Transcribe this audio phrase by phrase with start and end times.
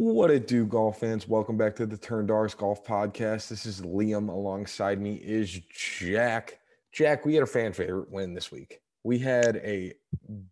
[0.00, 1.26] What it do, golf fans?
[1.26, 3.48] Welcome back to the Turn Darks Golf Podcast.
[3.48, 4.28] This is Liam.
[4.28, 6.60] Alongside me is Jack.
[6.92, 8.78] Jack, we had a fan favorite win this week.
[9.02, 9.92] We had a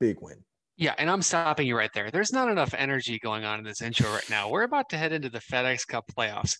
[0.01, 0.43] big win.
[0.77, 2.11] Yeah, and I'm stopping you right there.
[2.11, 4.49] There's not enough energy going on in this intro right now.
[4.49, 6.57] We're about to head into the FedEx Cup playoffs.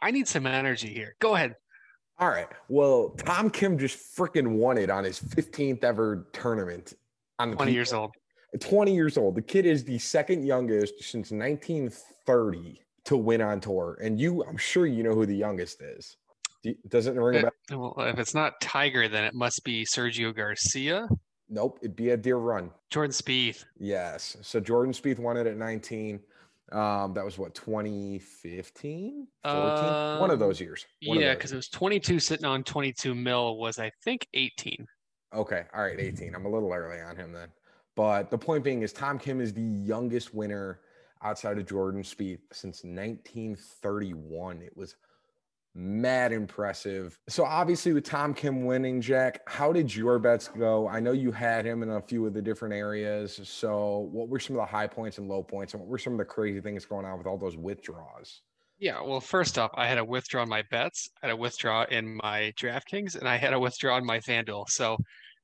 [0.00, 1.16] I need some energy here.
[1.18, 1.56] Go ahead.
[2.20, 2.46] All right.
[2.68, 6.94] Well, Tom Kim just freaking won it on his 15th ever tournament.
[7.40, 8.12] On the 20 years old.
[8.60, 9.34] 20 years old.
[9.34, 12.17] The kid is the second youngest since 1930
[13.04, 13.98] to win on tour.
[14.02, 16.16] And you, I'm sure you know who the youngest is.
[16.88, 17.94] Does it ring a bell?
[17.96, 21.08] Well, if it's not Tiger, then it must be Sergio Garcia.
[21.48, 22.70] Nope, it'd be a deer run.
[22.90, 23.64] Jordan Spieth.
[23.78, 24.36] Yes.
[24.42, 26.20] So Jordan Spieth won it at 19.
[26.72, 30.84] Um, that was what 2015, 14, um, one of those years.
[31.06, 34.86] One yeah, because it was 22 sitting on 22 mil was I think 18.
[35.34, 36.34] Okay, all right, 18.
[36.34, 37.48] I'm a little early on him then.
[37.96, 40.80] But the point being is Tom Kim is the youngest winner
[41.22, 44.62] outside of Jordan Spieth since 1931.
[44.62, 44.96] It was
[45.74, 47.18] mad impressive.
[47.28, 50.88] So obviously with Tom Kim winning, Jack, how did your bets go?
[50.88, 53.40] I know you had him in a few of the different areas.
[53.44, 56.14] So what were some of the high points and low points and what were some
[56.14, 58.42] of the crazy things going on with all those withdrawals?
[58.80, 62.16] Yeah, well, first off, I had a withdraw my bets, I had a withdraw in
[62.22, 64.68] my DraftKings, and I had a withdraw in my FanDuel.
[64.68, 64.98] So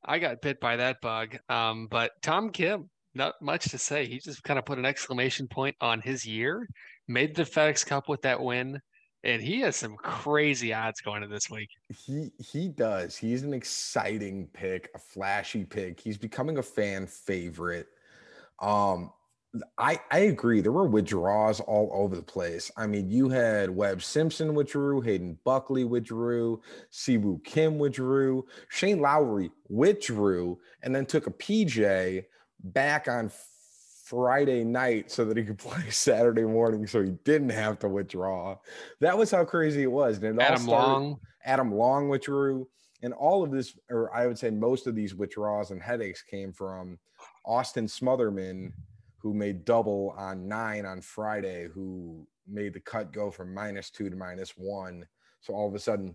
[0.05, 1.37] I got bit by that bug.
[1.49, 4.07] Um, but Tom Kim, not much to say.
[4.07, 6.69] He just kind of put an exclamation point on his year,
[7.09, 8.81] made the FedEx Cup with that win,
[9.23, 11.71] and he has some crazy odds going to this week.
[11.89, 13.17] He he does.
[13.17, 15.99] He's an exciting pick, a flashy pick.
[16.01, 17.87] He's becoming a fan favorite.
[18.61, 19.13] Um,
[19.79, 20.61] I I agree.
[20.61, 22.71] There were withdrawals all over the place.
[22.77, 26.61] I mean, you had Webb Simpson withdrew, Hayden Buckley withdrew,
[26.93, 32.25] Siwoo Kim withdrew, Shane Lowry withdrew, and then took a PJ
[32.65, 33.31] back on
[34.05, 38.57] Friday night so that he could play Saturday morning, so he didn't have to withdraw.
[39.01, 40.17] That was how crazy it was.
[40.19, 42.67] And it Adam all started, Long, Adam Long withdrew,
[43.03, 46.53] and all of this, or I would say most of these withdrawals and headaches came
[46.53, 46.99] from
[47.45, 48.73] Austin Smotherman
[49.25, 54.11] who made double on nine on Friday, who made the cut go from minus two
[54.11, 55.07] to minus one.
[55.41, 56.15] So all of a sudden,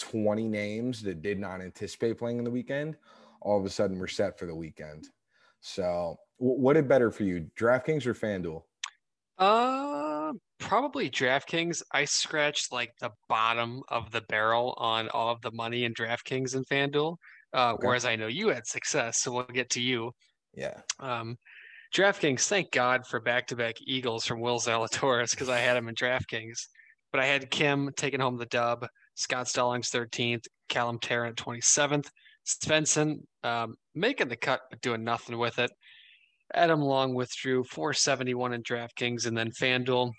[0.00, 2.96] 20 names that did not anticipate playing in the weekend,
[3.40, 5.08] all of a sudden we're set for the weekend.
[5.60, 8.62] So what did better for you, DraftKings or FanDuel?
[9.38, 11.82] Uh, probably DraftKings.
[11.92, 16.54] I scratched like the bottom of the barrel on all of the money in DraftKings
[16.54, 17.16] and FanDuel.
[17.52, 17.86] Uh, okay.
[17.86, 20.12] Whereas I know you had success, so we'll get to you.
[20.54, 20.80] Yeah.
[20.98, 21.36] Um,
[21.94, 25.88] DraftKings, thank God for back to back Eagles from Will Zalatoris because I had him
[25.88, 26.66] in DraftKings.
[27.12, 32.06] But I had Kim taking home the dub, Scott Stallings 13th, Callum Tarren 27th,
[32.46, 35.70] Svensson um, making the cut but doing nothing with it.
[36.54, 40.12] Adam Long withdrew 471 in DraftKings and then FanDuel.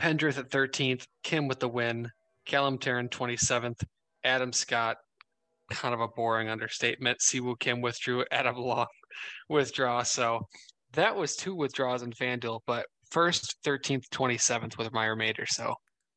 [0.00, 2.10] Pendrith at 13th, Kim with the win,
[2.46, 3.80] Callum Tarren 27th,
[4.24, 4.96] Adam Scott,
[5.70, 7.20] kind of a boring understatement.
[7.20, 8.86] Siwoo Kim withdrew, Adam Long
[9.48, 10.02] withdraw.
[10.02, 10.40] So
[10.94, 15.46] that was two withdrawals in FanDuel, but first, 13th, 27th with my remainder.
[15.46, 15.74] So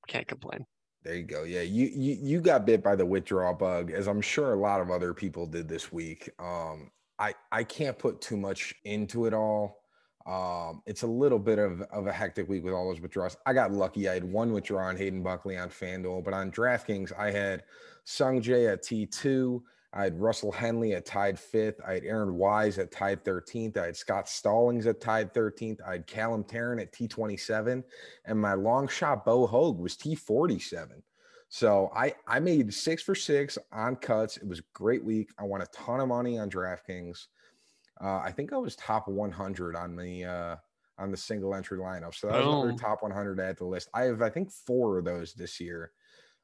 [0.07, 0.65] can't complain.
[1.03, 1.43] There you go.
[1.43, 4.81] Yeah, you, you you got bit by the withdrawal bug, as I'm sure a lot
[4.81, 6.29] of other people did this week.
[6.37, 9.81] Um, I I can't put too much into it all.
[10.27, 13.37] Um, it's a little bit of, of a hectic week with all those withdrawals.
[13.45, 14.07] I got lucky.
[14.07, 17.63] I had one withdrawal on Hayden Buckley on FanDuel, but on DraftKings, I had
[18.03, 19.61] Sung Jae at T2.
[19.93, 21.81] I had Russell Henley at tied fifth.
[21.85, 23.77] I had Aaron Wise at tied 13th.
[23.77, 25.79] I had Scott Stallings at tied 13th.
[25.85, 27.83] I had Callum Tarren at T27.
[28.25, 31.01] And my long shot Bo Hoag was T47.
[31.49, 34.37] So I, I made six for six on cuts.
[34.37, 35.31] It was a great week.
[35.37, 37.27] I won a ton of money on DraftKings.
[38.01, 40.55] Uh, I think I was top 100 on the uh,
[40.97, 42.15] on the single entry lineup.
[42.15, 42.61] So that was oh.
[42.61, 43.89] another top 100 at the list.
[43.93, 45.91] I have I think four of those this year.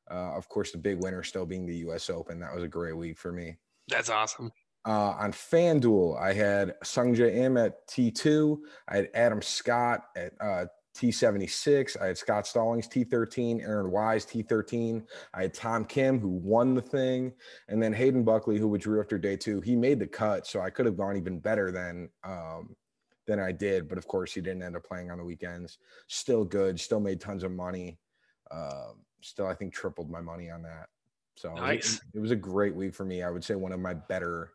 [0.10, 2.10] Uh, of course, the big winner still being the U.S.
[2.10, 2.40] Open.
[2.40, 3.58] That was a great week for me.
[3.88, 4.52] That's awesome.
[4.86, 8.58] Uh, on FanDuel, I had Sungjae Im at T2.
[8.88, 10.66] I had Adam Scott at uh,
[10.98, 12.02] T76.
[12.02, 15.04] I had Scott Stallings T13, Aaron Wise T13.
[15.34, 17.34] I had Tom Kim who won the thing,
[17.68, 19.62] and then Hayden Buckley who withdrew after day two.
[19.62, 22.76] He made the cut, so I could have gone even better than um,
[23.28, 23.88] than I did.
[23.88, 25.78] But of course, he didn't end up playing on the weekends.
[26.08, 26.80] Still good.
[26.80, 28.00] Still made tons of money.
[28.50, 30.88] Um, still, I think tripled my money on that.
[31.36, 31.96] So nice.
[31.96, 33.22] it, it was a great week for me.
[33.24, 34.54] I would say one of my better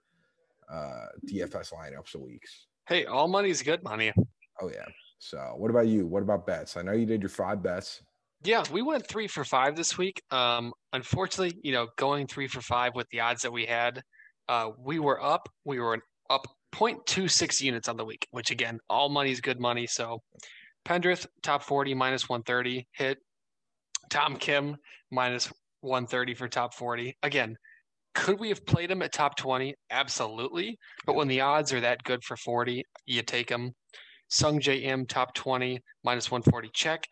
[0.71, 2.67] uh, DFS lineups of weeks.
[2.89, 4.13] Hey, all money's good money.
[4.61, 4.87] Oh yeah.
[5.19, 6.07] So what about you?
[6.07, 6.77] What about bets?
[6.77, 8.03] I know you did your five bets.
[8.45, 10.21] Yeah, we went three for five this week.
[10.33, 14.03] Um, unfortunately, you know, going three for five with the odds that we had,
[14.49, 15.49] uh, we were up.
[15.65, 19.87] We were up 0.26 units on the week, which again, all money's good money.
[19.87, 20.23] So
[20.85, 23.19] Pendrith top 40 minus 130 hit.
[24.13, 24.77] Tom Kim
[25.11, 25.51] minus
[25.81, 27.17] 130 for top 40.
[27.23, 27.57] Again,
[28.15, 29.75] could we have played him at top 20?
[29.91, 30.77] Absolutely.
[31.07, 33.73] But when the odds are that good for 40, you take him.
[34.31, 37.07] Sungjae Im top 20 minus 140 check.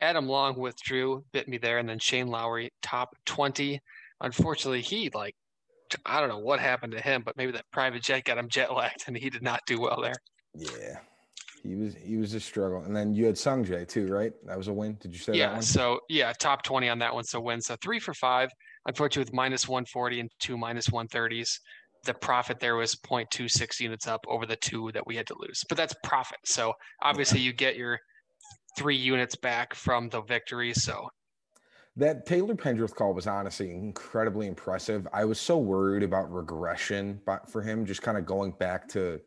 [0.00, 3.78] Adam Long withdrew, bit me there, and then Shane Lowry top 20.
[4.22, 5.34] Unfortunately, he like
[6.06, 8.72] I don't know what happened to him, but maybe that private jet got him jet
[8.72, 10.14] lagged, and he did not do well there.
[10.54, 11.00] Yeah,
[11.62, 12.82] he was he was a struggle.
[12.82, 14.32] And then you had Sungjae too, right?
[14.46, 14.96] That was a win.
[15.00, 15.62] Did you say yeah, that one?
[15.62, 17.24] So yeah, top twenty on that one.
[17.24, 17.60] So win.
[17.60, 18.50] So uh, three for five.
[18.86, 21.60] Unfortunately, with minus one forty and two minus one thirties.
[22.04, 25.64] The profit there was 0.26 units up over the two that we had to lose,
[25.68, 26.38] but that's profit.
[26.44, 26.72] So
[27.02, 27.46] obviously, yeah.
[27.46, 27.98] you get your
[28.78, 30.72] three units back from the victory.
[30.72, 31.08] So
[31.96, 35.08] that Taylor Pendrith call was honestly incredibly impressive.
[35.12, 39.20] I was so worried about regression, but for him, just kind of going back to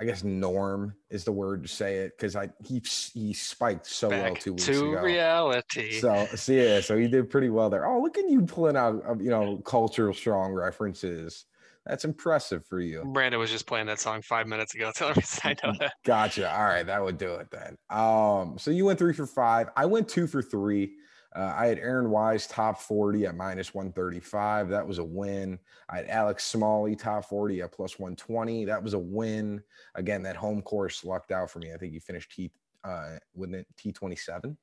[0.00, 2.80] I guess norm is the word to say it because I he
[3.12, 5.02] he spiked so Back well two weeks to ago.
[5.02, 5.98] reality.
[5.98, 7.84] So, so yeah, so he did pretty well there.
[7.84, 11.46] Oh, look at you pulling out uh, you know cultural strong references.
[11.84, 13.02] That's impressive for you.
[13.12, 14.92] Brandon was just playing that song five minutes ago.
[14.94, 15.94] Tell me I know that.
[16.04, 16.54] Gotcha.
[16.54, 17.76] All right, that would do it then.
[17.90, 19.68] Um, so you went three for five.
[19.76, 20.92] I went two for three.
[21.36, 24.70] Uh, I had Aaron Wise top 40 at minus 135.
[24.70, 25.58] That was a win.
[25.88, 28.64] I had Alex Smalley top 40 at plus 120.
[28.64, 29.62] That was a win.
[29.94, 31.72] Again, that home course lucked out for me.
[31.72, 32.50] I think he finished T
[32.84, 34.56] uh, with it T27.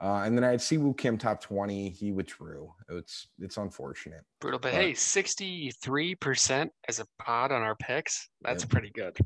[0.00, 1.90] Uh, and then I had Siwoo Kim top 20.
[1.90, 2.72] He withdrew.
[2.88, 4.22] It's it's unfortunate.
[4.40, 4.60] Brutal.
[4.60, 8.28] But, but hey, 63% as a pod on our picks.
[8.42, 8.68] That's yeah.
[8.70, 9.16] pretty good.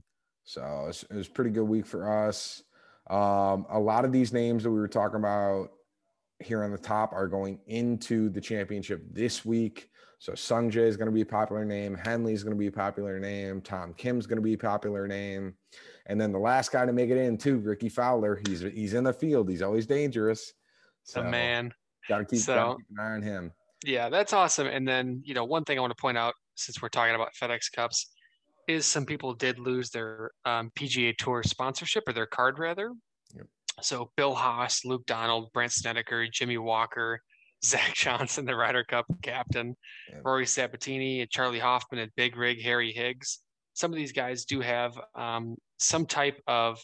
[0.45, 2.63] So it was, it was pretty good week for us.
[3.11, 5.69] Um, a lot of these names that we were talking about
[6.45, 9.89] here on the top are going into the championship this week.
[10.19, 11.97] So Sung Jae is going to be a popular name.
[11.97, 13.61] Henley is going to be a popular name.
[13.61, 15.55] Tom Kim's going to be a popular name.
[16.07, 18.41] And then the last guy to make it in too, Rickie Fowler.
[18.47, 19.49] He's he's in the field.
[19.49, 20.53] He's always dangerous.
[21.03, 21.75] So, a man.
[22.09, 23.53] Got to keep, so, keep an eye on him.
[23.85, 24.69] Yeah, that's awesome.
[24.69, 27.31] And then you know one thing I want to point out since we're talking about
[27.41, 28.13] FedEx Cups
[28.69, 32.93] is some people did lose their um, PGA Tour sponsorship or their card rather.
[33.81, 37.21] So Bill Haas, Luke Donald, Brandt Snedeker, Jimmy Walker,
[37.65, 39.77] Zach Johnson, the Ryder Cup captain,
[40.11, 40.19] yeah.
[40.25, 43.39] Rory Sabatini, Charley Hoffman, and Big Rig Harry Higgs.
[43.75, 46.81] Some of these guys do have um, some type of,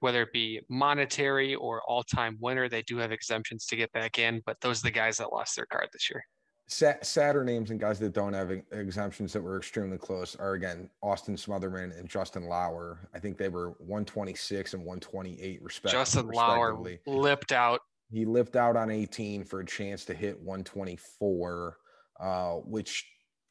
[0.00, 4.42] whether it be monetary or all-time winner, they do have exemptions to get back in.
[4.44, 6.24] But those are the guys that lost their card this year
[6.72, 11.36] sadder names and guys that don't have exemptions that were extremely close are again Austin
[11.36, 13.08] Smotherman and Justin Lower.
[13.14, 16.00] I think they were 126 and 128 respectively.
[16.00, 17.80] Justin Lower lipped out.
[18.10, 21.78] He lipped out on 18 for a chance to hit 124,
[22.20, 23.06] uh, which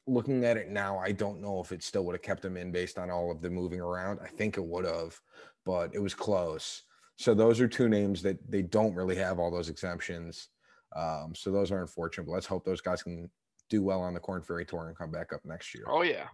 [0.07, 2.71] looking at it now, I don't know if it still would have kept him in
[2.71, 4.19] based on all of the moving around.
[4.23, 5.19] I think it would have,
[5.65, 6.83] but it was close.
[7.17, 10.49] So those are two names that they don't really have all those exemptions.
[10.95, 12.25] Um, so those are unfortunate.
[12.25, 13.29] But let's hope those guys can
[13.69, 15.85] do well on the Corn Ferry Tour and come back up next year.
[15.87, 16.27] Oh yeah.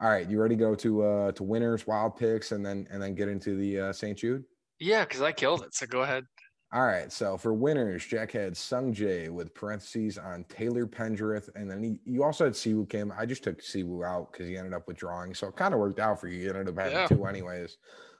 [0.00, 3.02] All right, you ready to go to uh to winners, wild picks, and then and
[3.02, 4.16] then get into the uh, St.
[4.16, 4.44] Jude?
[4.78, 5.74] Yeah, because I killed it.
[5.74, 6.24] So go ahead.
[6.72, 11.68] All right, so for winners, Jack had Sung Jae with parentheses on Taylor Pendrith, and
[11.68, 13.12] then he, you also had Siwoo Kim.
[13.18, 15.98] I just took Siwoo out because he ended up withdrawing, so it kind of worked
[15.98, 16.38] out for you.
[16.38, 17.06] You ended up having yeah.
[17.08, 17.76] two anyways.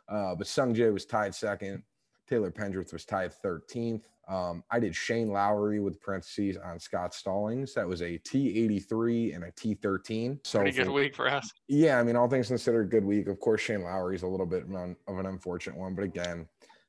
[0.08, 1.84] Uh, but Sung Jae was tied second.
[2.30, 4.04] Taylor Pendrith was tied 13th.
[4.28, 7.75] Um, I did Shane Lowry with parentheses on Scott Stallings.
[7.75, 10.38] That was a T83 and a T13.
[10.46, 11.50] So pretty good for, week for us.
[11.66, 13.26] Yeah, I mean, all things considered, good week.
[13.26, 16.04] Of course, Shane Lowry is a little bit of an, of an unfortunate one, but
[16.04, 16.46] again,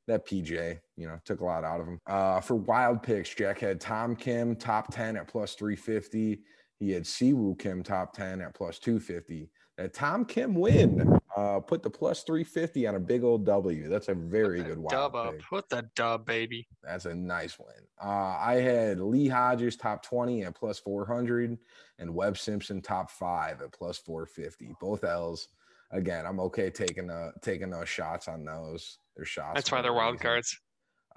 [0.07, 1.99] that PJ, you know, took a lot out of him.
[2.05, 6.39] Uh, for wild picks, Jack had Tom Kim top 10 at plus 350.
[6.79, 9.49] He had Siwoo Kim top 10 at plus 250.
[9.77, 13.87] That Tom Kim win uh, put the plus 350 on a big old W.
[13.87, 15.33] That's a very good wild dub up.
[15.39, 16.67] Put the dub, baby.
[16.83, 17.87] That's a nice win.
[18.03, 21.57] Uh, I had Lee Hodges top 20 at plus 400
[21.99, 24.75] and Webb Simpson top five at plus 450.
[24.79, 25.47] Both L's.
[25.91, 28.97] Again, I'm okay taking uh taking those shots on those.
[29.15, 29.55] They're shots.
[29.55, 30.57] That's why they're wild cards.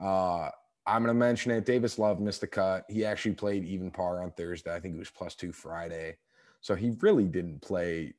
[0.00, 0.48] Uh,
[0.86, 1.64] I'm going to mention it.
[1.64, 2.84] Davis Love missed the cut.
[2.88, 4.74] He actually played even par on Thursday.
[4.74, 6.16] I think it was plus two Friday.
[6.60, 8.14] So he really didn't play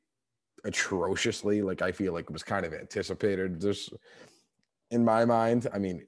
[0.66, 1.62] atrociously.
[1.62, 3.60] Like I feel like it was kind of anticipated.
[3.60, 3.92] Just
[4.90, 6.06] in my mind, I mean,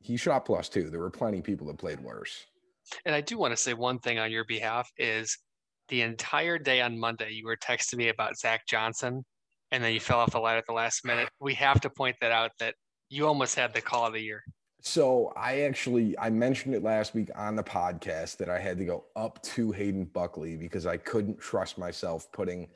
[0.00, 0.90] he shot plus two.
[0.90, 2.46] There were plenty of people that played worse.
[3.04, 5.38] And I do want to say one thing on your behalf is
[5.88, 9.24] the entire day on Monday you were texting me about Zach Johnson
[9.70, 11.28] and then you fell off the ladder at the last minute.
[11.40, 12.74] We have to point that out that
[13.08, 14.42] you almost had the call of the year.
[14.80, 18.84] So I actually I mentioned it last week on the podcast that I had to
[18.84, 22.68] go up to Hayden Buckley because I couldn't trust myself putting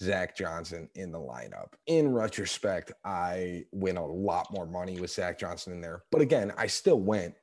[0.00, 1.72] Zach Johnson in the lineup.
[1.86, 6.02] In retrospect, I win a lot more money with Zach Johnson in there.
[6.10, 7.34] But again, I still went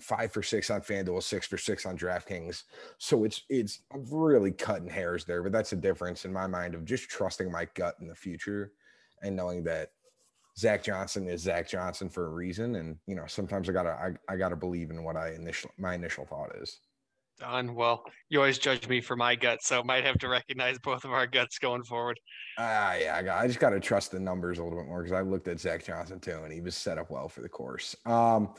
[0.00, 2.64] five for six on FanDuel, six for six on DraftKings.
[2.98, 3.80] So it's it's
[4.10, 7.66] really cutting hairs there, but that's a difference in my mind of just trusting my
[7.74, 8.72] gut in the future
[9.22, 9.90] and knowing that
[10.56, 12.76] Zach Johnson is Zach Johnson for a reason.
[12.76, 15.94] And you know, sometimes I gotta I, I gotta believe in what I initial my
[15.94, 16.80] initial thought is.
[17.38, 17.74] Done.
[17.74, 21.12] Well, you always judge me for my gut, so might have to recognize both of
[21.12, 22.18] our guts going forward.
[22.58, 24.88] Ah, uh, yeah, I, got, I just got to trust the numbers a little bit
[24.88, 27.40] more because I looked at Zach Johnson too, and he was set up well for
[27.40, 27.94] the course.
[28.06, 28.50] Um,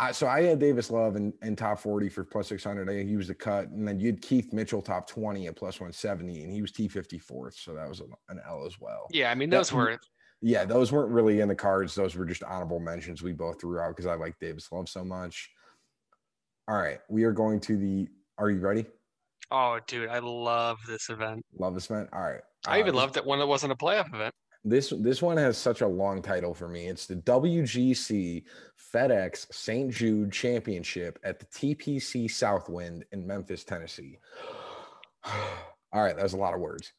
[0.00, 2.88] I, so I had Davis Love in, in top 40 for plus 600.
[2.88, 3.68] I, he was the cut.
[3.70, 7.54] And then you had Keith Mitchell top 20 at plus 170, and he was T54th.
[7.54, 9.08] So that was an L as well.
[9.10, 9.30] Yeah.
[9.30, 9.98] I mean, those were.
[10.40, 10.64] Yeah.
[10.64, 11.96] Those weren't really in the cards.
[11.96, 15.04] Those were just honorable mentions we both threw out because I like Davis Love so
[15.04, 15.50] much.
[16.68, 17.00] All right.
[17.08, 18.08] We are going to the.
[18.38, 18.86] Are you ready?
[19.50, 20.08] Oh, dude.
[20.08, 21.44] I love this event.
[21.58, 22.08] Love this event.
[22.12, 22.40] All right.
[22.66, 24.34] I uh, even loved it when it wasn't a playoff event.
[24.64, 26.88] This this one has such a long title for me.
[26.88, 28.42] It's the WGC
[28.94, 29.90] FedEx St.
[29.90, 34.18] Jude Championship at the TPC Southwind in Memphis, Tennessee.
[35.92, 36.92] All right, that was a lot of words.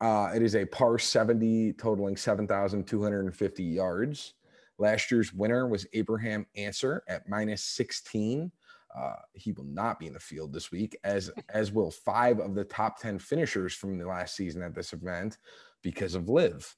[0.00, 4.34] Uh, it is a par 70 totaling 7,250 yards.
[4.78, 8.50] Last year's winner was Abraham Ancer at minus 16.
[8.96, 12.54] Uh, he will not be in the field this week, as as will five of
[12.54, 15.38] the top 10 finishers from the last season at this event
[15.82, 16.74] because of Live.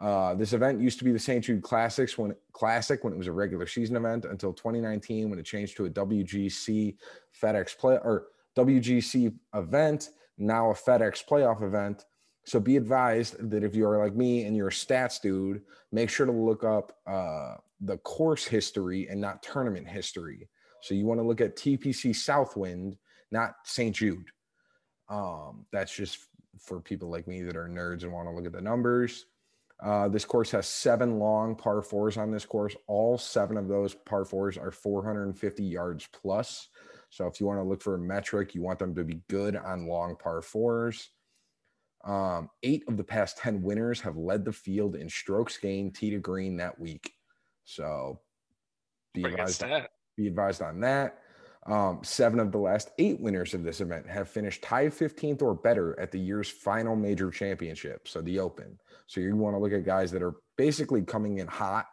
[0.00, 1.44] Uh, this event used to be the St.
[1.44, 5.44] Jude Classics when Classic when it was a regular season event until 2019 when it
[5.44, 6.96] changed to a WGC
[7.42, 12.04] FedEx play or WGC event, now a FedEx playoff event.
[12.46, 16.08] So be advised that if you are like me and you're a stats dude, make
[16.08, 20.48] sure to look up uh, the course history and not tournament history.
[20.82, 22.96] So you want to look at TPC Southwind,
[23.30, 23.94] not St.
[23.94, 24.30] Jude.
[25.08, 26.18] Um, that's just
[26.58, 29.26] for people like me that are nerds and want to look at the numbers.
[29.82, 32.76] Uh, this course has seven long par fours on this course.
[32.86, 36.68] All seven of those par fours are 450 yards plus.
[37.08, 39.56] So if you want to look for a metric, you want them to be good
[39.56, 41.10] on long par fours.
[42.04, 46.10] Um, eight of the past 10 winners have led the field in strokes gained tee
[46.10, 47.12] to green that week.
[47.64, 48.20] So
[49.12, 49.62] be advised,
[50.20, 51.18] be advised on that.
[51.66, 55.54] Um, seven of the last eight winners of this event have finished tied 15th or
[55.54, 58.78] better at the year's final major championship, so the Open.
[59.06, 61.86] So you want to look at guys that are basically coming in hot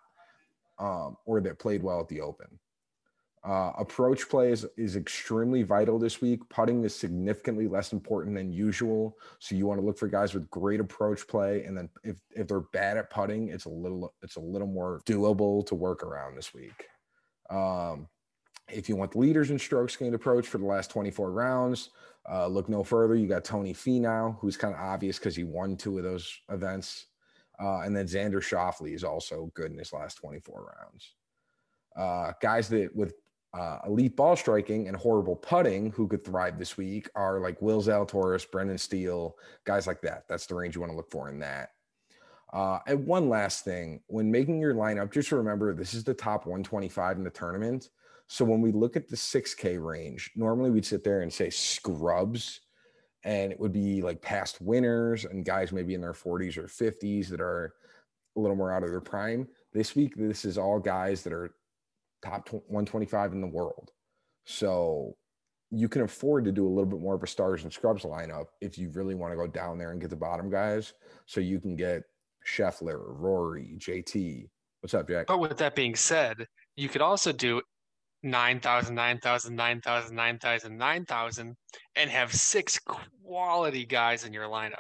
[0.80, 2.48] um, or that played well at the Open.
[3.48, 6.42] Uh, approach play is, is extremely vital this week.
[6.50, 9.18] Putting is significantly less important than usual.
[9.40, 12.48] So you want to look for guys with great approach play, and then if if
[12.48, 16.36] they're bad at putting, it's a little it's a little more doable to work around
[16.36, 16.88] this week.
[17.50, 18.10] Um,
[18.70, 21.90] if you want the leaders in strokes gained approach for the last 24 rounds,
[22.30, 23.16] uh, look no further.
[23.16, 27.08] You got Tony Finau, who's kind of obvious because he won two of those events.
[27.60, 31.14] Uh, and then Xander Schauffele is also good in his last 24 rounds.
[31.96, 33.14] Uh, guys that with
[33.54, 37.82] uh, elite ball striking and horrible putting who could thrive this week are like Will
[37.82, 40.28] Zalatoris, Brendan Steele, guys like that.
[40.28, 41.72] That's the range you want to look for in that.
[42.54, 46.46] Uh, and one last thing when making your lineup, just remember this is the top
[46.46, 47.90] 125 in the tournament.
[48.28, 52.62] So when we look at the 6K range, normally we'd sit there and say scrubs,
[53.24, 57.30] and it would be like past winners and guys maybe in their 40s or 50s
[57.30, 57.74] that are
[58.36, 59.48] a little more out of their prime.
[59.74, 61.52] This week, this is all guys that are
[62.24, 63.92] top 125 in the world.
[64.46, 65.16] So
[65.72, 68.46] you can afford to do a little bit more of a stars and scrubs lineup
[68.62, 70.94] if you really want to go down there and get the bottom guys.
[71.26, 72.04] So you can get
[72.46, 74.48] Scheffler, Rory, JT.
[74.82, 75.28] What's up, Jack?
[75.28, 77.62] But with that being said, you could also do
[78.24, 81.56] 9,000, 9,000, 9,000, 9,000, 9,000,
[81.96, 84.76] and have six quality guys in your lineup.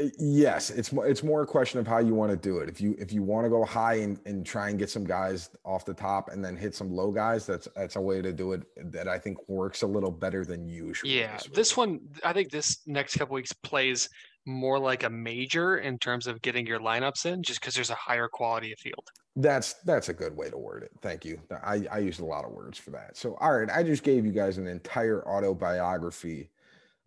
[0.00, 2.68] Uh, yes, it's more it's more a question of how you want to do it.
[2.68, 5.50] If you if you want to go high and, and try and get some guys
[5.64, 8.52] off the top and then hit some low guys, that's that's a way to do
[8.52, 11.10] it that I think works a little better than usual.
[11.10, 14.08] Yeah, this one I think this next couple weeks plays
[14.46, 17.94] more like a major in terms of getting your lineups in, just because there's a
[17.94, 19.08] higher quality of field.
[19.36, 20.90] That's that's a good way to word it.
[21.00, 21.40] Thank you.
[21.64, 23.16] I, I used a lot of words for that.
[23.16, 26.50] So all right, I just gave you guys an entire autobiography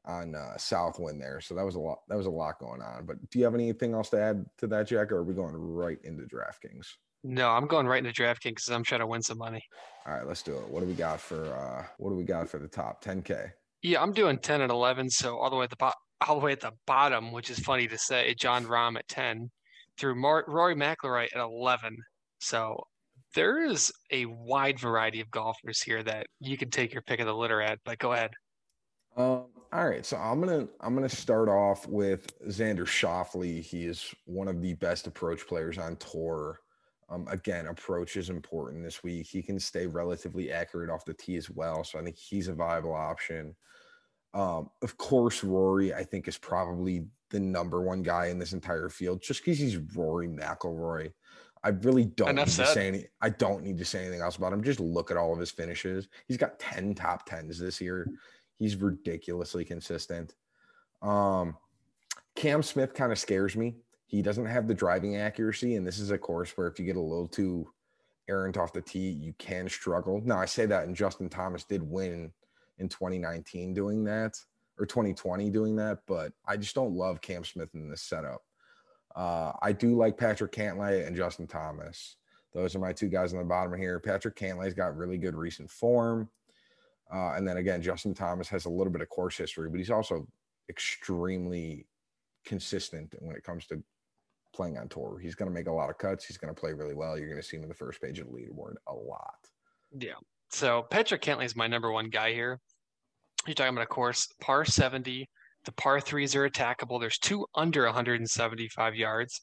[0.05, 1.41] on uh, Southwind there.
[1.41, 1.99] So that was a lot.
[2.07, 3.05] That was a lot going on.
[3.05, 5.11] But do you have anything else to add to that, Jack?
[5.11, 6.87] Or are we going right into DraftKings?
[7.23, 9.61] No, I'm going right into DraftKings because I'm trying to win some money.
[10.05, 10.67] All right, let's do it.
[10.69, 13.51] What do we got for uh what do we got for the top 10k?
[13.81, 16.45] Yeah, I'm doing 10 and 11, so all the way at the bottom, all the
[16.45, 18.33] way at the bottom, which is funny to say.
[18.33, 19.49] Jon Rahm at 10,
[19.97, 21.97] through Mar- Rory McIlroy at 11,
[22.39, 22.83] so
[23.33, 27.27] there is a wide variety of golfers here that you can take your pick of
[27.27, 27.79] the litter at.
[27.85, 28.31] But go ahead.
[29.17, 33.61] Um, All right, so I'm gonna I'm gonna start off with Xander Schauffele.
[33.61, 36.59] He is one of the best approach players on tour.
[37.09, 39.27] Um, again, approach is important this week.
[39.27, 42.53] He can stay relatively accurate off the tee as well, so I think he's a
[42.53, 43.55] viable option.
[44.35, 48.89] Um, of course, Rory I think is probably the number one guy in this entire
[48.89, 51.11] field, just because he's Rory McIlroy.
[51.63, 52.65] I really don't Enough need said.
[52.65, 54.63] to say any, I don't need to say anything else about him.
[54.63, 56.09] Just look at all of his finishes.
[56.27, 58.07] He's got 10 top tens this year.
[58.59, 60.35] He's ridiculously consistent.
[61.01, 61.57] Um,
[62.35, 63.77] Cam Smith kind of scares me.
[64.05, 66.97] He doesn't have the driving accuracy, and this is a course where if you get
[66.97, 67.67] a little too
[68.29, 70.21] errant off the tee, you can struggle.
[70.23, 72.31] Now I say that, and Justin Thomas did win
[72.79, 74.37] in 2019 doing that,
[74.77, 78.43] or 2020 doing that, but I just don't love Cam Smith in this setup.
[79.15, 82.17] Uh, I do like Patrick Cantlay and Justin Thomas.
[82.53, 83.99] Those are my two guys on the bottom here.
[83.99, 86.29] Patrick Cantlay's got really good recent form.
[87.13, 89.91] Uh, and then again, Justin Thomas has a little bit of course history, but he's
[89.91, 90.27] also
[90.69, 91.85] extremely
[92.45, 93.81] consistent when it comes to
[94.53, 95.19] playing on tour.
[95.21, 96.25] He's going to make a lot of cuts.
[96.25, 97.17] He's going to play really well.
[97.17, 99.49] You're going to see him in the first page of the leaderboard a lot.
[99.97, 100.13] Yeah.
[100.49, 102.59] So Patrick Cantlay is my number one guy here.
[103.45, 105.27] You're talking about a course, par 70,
[105.65, 106.99] the par threes are attackable.
[106.99, 109.39] There's two under 175 yards.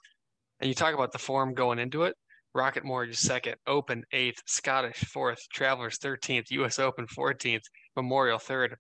[0.61, 2.17] And you talk about the form going into it.
[2.55, 7.63] Rocket Mortgage second, Open eighth, Scottish fourth, Travelers 13th, US Open 14th,
[7.97, 8.77] Memorial third.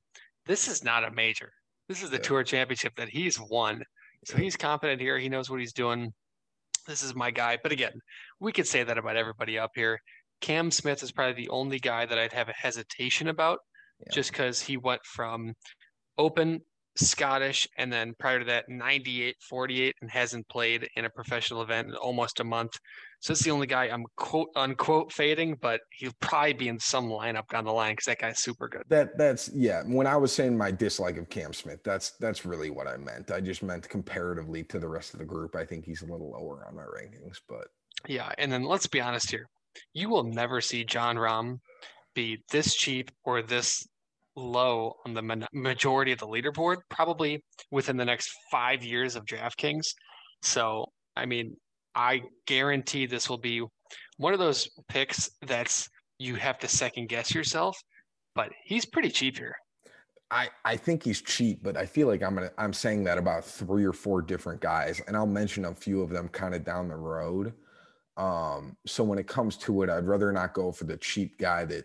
[0.47, 1.50] This is not a major.
[1.88, 2.23] This is the yeah.
[2.23, 3.83] Tour Championship that he's won.
[4.25, 5.19] So he's confident here.
[5.19, 6.12] He knows what he's doing.
[6.87, 7.59] This is my guy.
[7.62, 7.93] But again,
[8.41, 9.99] we could say that about everybody up here.
[10.42, 13.61] Cam Smith is probably the only guy that I'd have a hesitation about
[14.00, 14.12] yeah.
[14.12, 15.54] just because he went from
[16.18, 16.61] open
[16.96, 21.88] Scottish, and then prior to that, 98 48, and hasn't played in a professional event
[21.88, 22.72] in almost a month.
[23.20, 27.08] So it's the only guy I'm quote unquote fading, but he'll probably be in some
[27.08, 28.82] lineup down the line because that guy's super good.
[28.88, 29.82] That that's yeah.
[29.87, 33.30] When I was saying my dislike of Cam Smith, that's that's really what I meant.
[33.30, 35.56] I just meant comparatively to the rest of the group.
[35.56, 37.68] I think he's a little lower on my rankings, but
[38.06, 38.32] yeah.
[38.37, 39.49] And then let's be honest here,
[39.93, 41.59] you will never see Jon Rahm
[42.14, 43.87] be this cheap or this
[44.37, 49.88] low on the majority of the leaderboard, probably within the next five years of DraftKings.
[50.42, 51.57] So, I mean,
[51.94, 53.62] I guarantee this will be
[54.16, 57.77] one of those picks that's you have to second guess yourself,
[58.35, 59.57] but he's pretty cheap here.
[60.31, 63.44] I, I think he's cheap, but I feel like I'm gonna I'm saying that about
[63.44, 66.88] three or four different guys, and I'll mention a few of them kind of down
[66.88, 67.53] the road.
[68.16, 71.64] Um, so when it comes to it, I'd rather not go for the cheap guy
[71.66, 71.85] that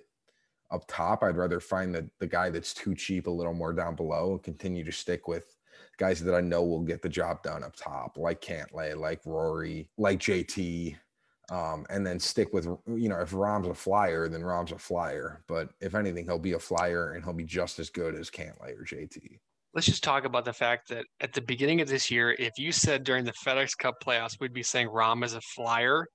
[0.71, 1.23] up top.
[1.23, 4.43] I'd rather find the the guy that's too cheap a little more down below and
[4.43, 5.55] continue to stick with
[5.97, 9.89] guys that I know will get the job done up top, like Cantlay, like Rory,
[9.97, 10.95] like JT.
[11.49, 15.43] Um, and then stick with you know if Rahm's a flyer, then Rahm's a flyer.
[15.47, 18.77] But if anything, he'll be a flyer and he'll be just as good as Cantlay
[18.77, 19.39] or JT.
[19.73, 22.71] Let's just talk about the fact that at the beginning of this year, if you
[22.71, 26.07] said during the FedEx Cup playoffs we'd be saying Rahm is a flyer,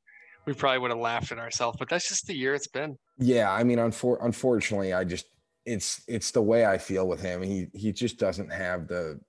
[0.46, 1.76] we probably would have laughed at ourselves.
[1.78, 2.96] But that's just the year it's been.
[3.18, 5.26] Yeah, I mean, unfor- unfortunately, I just
[5.64, 7.42] it's it's the way I feel with him.
[7.42, 9.20] He he just doesn't have the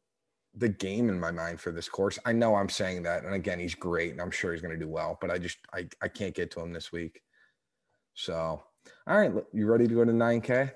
[0.55, 2.19] the game in my mind for this course.
[2.25, 4.85] I know I'm saying that, and again, he's great, and I'm sure he's going to
[4.85, 5.17] do well.
[5.19, 7.21] But I just I I can't get to him this week.
[8.15, 8.63] So,
[9.07, 10.71] all right, you ready to go to 9K?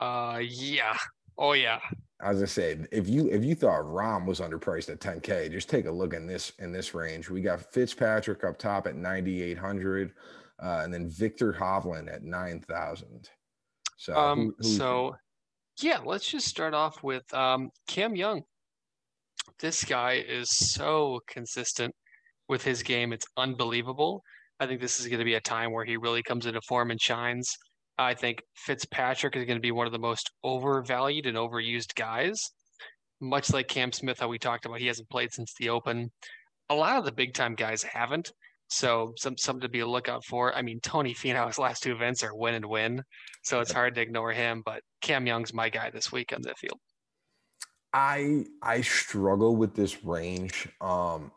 [0.00, 0.96] Uh, yeah.
[1.40, 1.80] Oh yeah.
[2.22, 5.86] As I said, if you if you thought Rahm was underpriced at 10K, just take
[5.86, 7.30] a look in this in this range.
[7.30, 10.12] We got Fitzpatrick up top at 9,800,
[10.62, 13.30] uh, and then Viktor Hovland at 9,000.
[13.96, 15.16] So, um, who, so
[15.80, 18.42] yeah, let's just start off with um, Cam Young.
[19.58, 21.94] This guy is so consistent
[22.50, 24.22] with his game; it's unbelievable.
[24.60, 26.90] I think this is going to be a time where he really comes into form
[26.90, 27.56] and shines.
[28.00, 32.50] I think Fitzpatrick is going to be one of the most overvalued and overused guys.
[33.20, 36.10] Much like Cam Smith, how we talked about, he hasn't played since the Open.
[36.70, 38.32] A lot of the big time guys haven't.
[38.68, 40.56] So some something to be a lookout for.
[40.56, 43.02] I mean, Tony Finau's last two events are win and win,
[43.42, 44.62] so it's hard to ignore him.
[44.64, 46.78] But Cam Young's my guy this week on the field.
[47.92, 50.68] I I struggle with this range.
[50.80, 51.32] Um,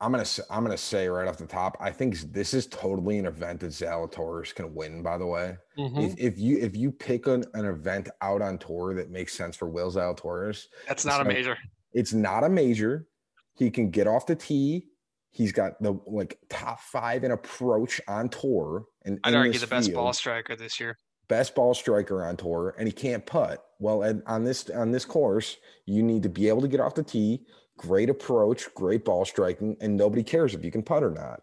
[0.00, 3.26] I'm gonna I'm gonna say right off the top, I think this is totally an
[3.26, 5.02] event that Zalatoris can win.
[5.02, 5.98] By the way, mm-hmm.
[5.98, 9.56] if, if, you if you pick an, an event out on tour that makes sense
[9.56, 11.56] for Will Zalatoris, that's not a major.
[11.94, 13.06] It's not a major.
[13.54, 14.88] He can get off the tee.
[15.30, 19.92] He's got the like top five in approach on tour, and I'd argue the best
[19.94, 20.98] ball striker this year.
[21.28, 23.64] Best ball striker on tour, and he can't putt.
[23.78, 25.56] Well, and on this on this course,
[25.86, 29.76] you need to be able to get off the tee great approach, great ball striking,
[29.80, 31.42] and nobody cares if you can putt or not.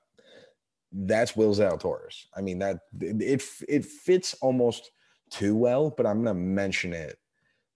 [0.92, 2.26] That's Will Zalatoris.
[2.36, 4.92] I mean that it it fits almost
[5.30, 7.18] too well, but I'm going to mention it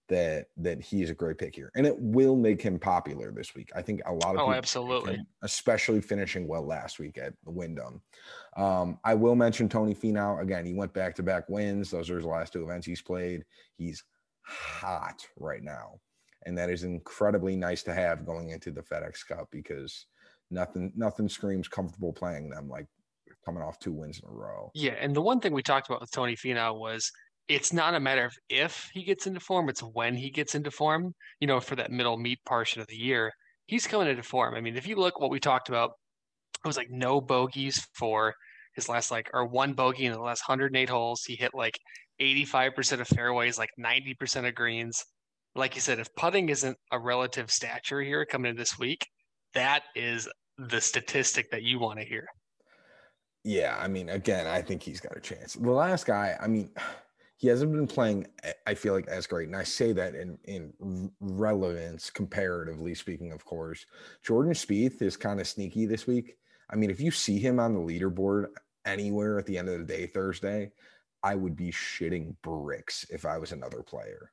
[0.08, 3.54] that that he is a great pick here, and it will make him popular this
[3.54, 3.70] week.
[3.74, 7.50] I think a lot of oh, absolutely, him, especially finishing well last week at the
[7.50, 8.00] Wyndham.
[8.56, 10.64] Um, I will mention Tony Finau again.
[10.64, 11.90] He went back to back wins.
[11.90, 13.44] Those are his last two events he's played.
[13.76, 14.02] He's
[14.42, 16.00] hot right now,
[16.46, 20.06] and that is incredibly nice to have going into the FedEx Cup because
[20.50, 22.86] nothing nothing screams comfortable playing them like
[23.44, 24.70] coming off two wins in a row.
[24.74, 27.10] Yeah, and the one thing we talked about with Tony Finau was
[27.48, 30.70] it's not a matter of if he gets into form, it's when he gets into
[30.70, 33.32] form, you know, for that middle meat portion of the year.
[33.66, 34.54] He's coming into form.
[34.54, 35.92] I mean, if you look what we talked about,
[36.62, 38.34] it was like no bogeys for
[38.74, 41.24] his last like or one bogey in the last 108 holes.
[41.24, 41.78] He hit like
[42.20, 45.04] 85% of fairways, like 90% of greens.
[45.58, 49.04] Like you said, if putting isn't a relative stature here coming in this week,
[49.54, 52.28] that is the statistic that you want to hear.
[53.42, 55.54] Yeah, I mean, again, I think he's got a chance.
[55.54, 56.70] The last guy, I mean,
[57.38, 58.26] he hasn't been playing
[58.66, 63.44] i feel like as great and i say that in in relevance comparatively speaking of
[63.44, 63.86] course
[64.24, 66.36] jordan Spieth is kind of sneaky this week
[66.68, 68.46] i mean if you see him on the leaderboard
[68.84, 70.72] anywhere at the end of the day thursday
[71.22, 74.32] i would be shitting bricks if i was another player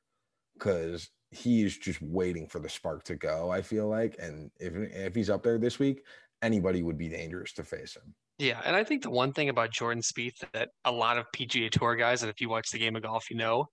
[0.54, 4.72] because he is just waiting for the spark to go i feel like and if
[4.74, 6.02] if he's up there this week
[6.42, 9.70] anybody would be dangerous to face him yeah, and I think the one thing about
[9.70, 12.94] Jordan Spieth that a lot of PGA Tour guys, and if you watch the game
[12.94, 13.66] of golf, you know,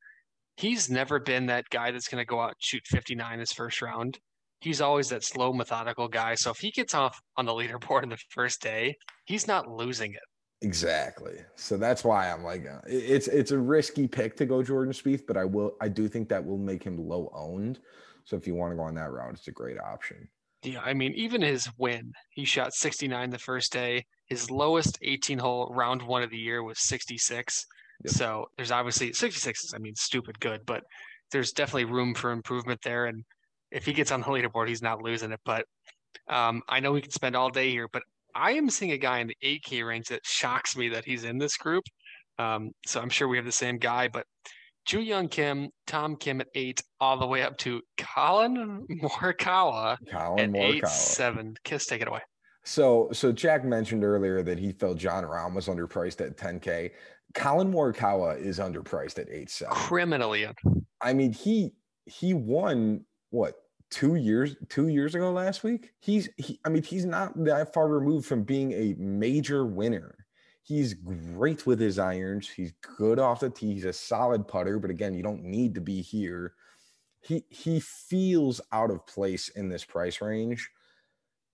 [0.56, 3.82] he's never been that guy that's going to go out and shoot 59 his first
[3.82, 4.20] round.
[4.62, 6.36] He's always that slow, methodical guy.
[6.36, 10.14] So if he gets off on the leaderboard in the first day, he's not losing
[10.14, 10.22] it.
[10.64, 11.36] Exactly.
[11.56, 15.28] So that's why I'm like, uh, it's it's a risky pick to go Jordan Spieth,
[15.28, 17.80] but I will I do think that will make him low owned.
[18.24, 20.30] So if you want to go on that route, it's a great option.
[20.64, 24.06] Yeah, I mean, even his win, he shot 69 the first day.
[24.28, 27.66] His lowest 18 hole round one of the year was 66.
[28.06, 28.14] Yep.
[28.14, 30.84] So there's obviously 66 is, I mean, stupid good, but
[31.34, 33.08] there's definitely room for improvement there.
[33.08, 33.26] And
[33.72, 35.42] if he gets on the leaderboard, he's not losing it.
[35.44, 35.66] But
[36.30, 38.04] um, I know we can spend all day here, but
[38.36, 41.38] I am seeing a guy in the 8K range that shocks me that he's in
[41.38, 41.84] this group.
[42.40, 44.26] Um, so I'm sure we have the same guy, but
[44.88, 50.50] Joohyung Kim, Tom Kim at eight, all the way up to Collin Morikawa Collin at
[50.50, 50.76] Morikawa.
[50.76, 51.56] eight seven.
[51.64, 52.20] Kiss, take it away.
[52.66, 56.92] So, so Jack mentioned earlier that he felt John Rahm was underpriced at 10K.
[57.34, 59.74] Collin Morikawa is underpriced at eight seven.
[59.74, 60.48] Criminally.
[61.02, 61.74] I mean, he
[62.06, 63.56] he won what
[63.94, 65.92] two years two years ago last week.
[66.00, 70.26] He's he, I mean, he's not that far removed from being a major winner.
[70.64, 72.50] He's great with his irons.
[72.50, 73.74] He's good off the tee.
[73.74, 76.54] He's a solid putter, but again, you don't need to be here.
[77.22, 80.70] He he feels out of place in this price range.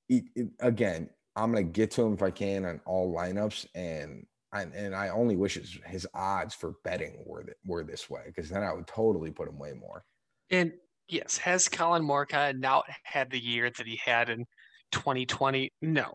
[0.07, 4.25] It, it, again, I'm gonna get to him if I can on all lineups, and
[4.51, 8.23] I, and I only wish his, his odds for betting were that were this way
[8.25, 10.03] because then I would totally put him way more.
[10.49, 10.73] And
[11.09, 14.45] yes, has Collin Morikawa now had the year that he had in
[14.91, 15.71] 2020?
[15.81, 16.13] No,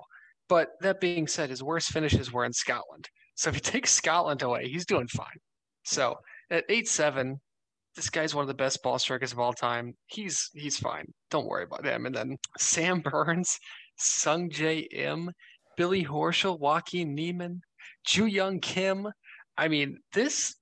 [0.48, 3.09] but that being said, his worst finishes were in Scotland.
[3.35, 5.38] So if you take Scotland away, he's doing fine.
[5.85, 6.16] So
[6.50, 7.40] at eight seven,
[7.96, 9.94] this guy's one of the best ball strikers of all time.
[10.07, 11.07] He's he's fine.
[11.30, 12.07] Don't worry about him.
[12.07, 13.59] And then Sam Burns,
[14.00, 15.30] Sungjae Im,
[15.76, 17.61] Billy Horschel, Joaquin Niemann,
[18.07, 19.09] Joohyung Kim.
[19.57, 20.57] I mean, this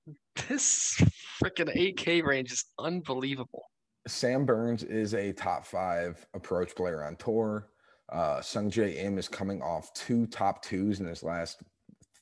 [0.47, 0.99] this
[1.43, 3.63] freaking 8K range is unbelievable.
[4.07, 7.69] Sam Burns is a top five approach player on tour.
[8.11, 11.63] Uh, Sungjae Im is coming off two top twos in his last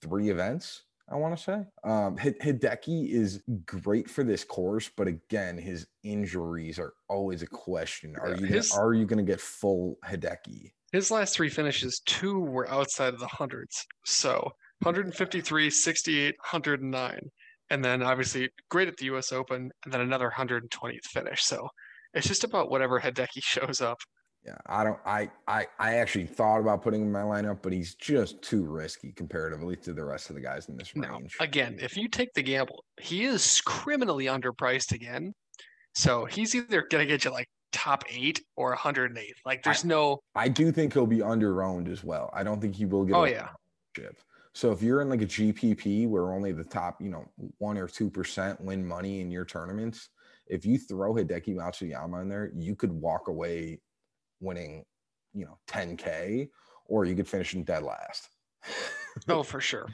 [0.01, 0.83] three events.
[1.09, 6.79] I want to say um, Hideki is great for this course, but again, his injuries
[6.79, 8.15] are always a question.
[8.15, 10.71] Are yeah, you his, gonna, are you going to get full Hideki?
[10.93, 13.85] His last three finishes, two were outside of the hundreds.
[14.05, 17.31] So 153, 68, 109,
[17.71, 19.31] and then obviously great at the U.S.
[19.31, 21.43] Open, and then another 120th finish.
[21.43, 21.67] So
[22.13, 23.97] it's just about whatever Hideki shows up.
[24.45, 24.99] Yeah, I don't.
[25.05, 28.65] I I I actually thought about putting him in my lineup, but he's just too
[28.65, 31.35] risky comparatively to the rest of the guys in this range.
[31.39, 35.33] Now, again, if you take the gamble, he is criminally underpriced again.
[35.93, 39.35] So he's either gonna get you like top eight or 108.
[39.45, 40.19] Like there's I, no.
[40.33, 42.31] I do think he'll be under owned as well.
[42.33, 43.15] I don't think he will get.
[43.15, 43.49] Oh yeah.
[43.95, 44.17] Chip.
[44.53, 47.25] So if you're in like a GPP where only the top, you know,
[47.57, 50.09] one or two percent win money in your tournaments,
[50.47, 53.79] if you throw Hideki Matsuyama in there, you could walk away
[54.41, 54.83] winning,
[55.33, 56.49] you know, 10K,
[56.85, 58.27] or you could finish in dead last.
[59.29, 59.87] oh, for sure.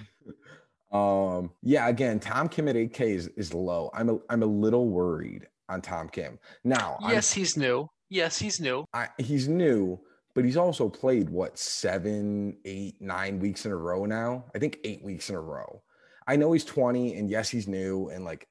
[0.91, 3.91] Um, yeah, again, Tom Kim at 8K is, is low.
[3.93, 6.39] I'm a I'm a little worried on Tom Kim.
[6.63, 7.87] Now, yes, I'm, he's new.
[8.09, 8.85] Yes, he's new.
[8.93, 9.99] I, he's new,
[10.37, 14.45] but he's also played what seven, eight, nine weeks in a row now.
[14.53, 15.81] I think eight weeks in a row.
[16.27, 18.47] I know he's 20, and yes, he's new, and like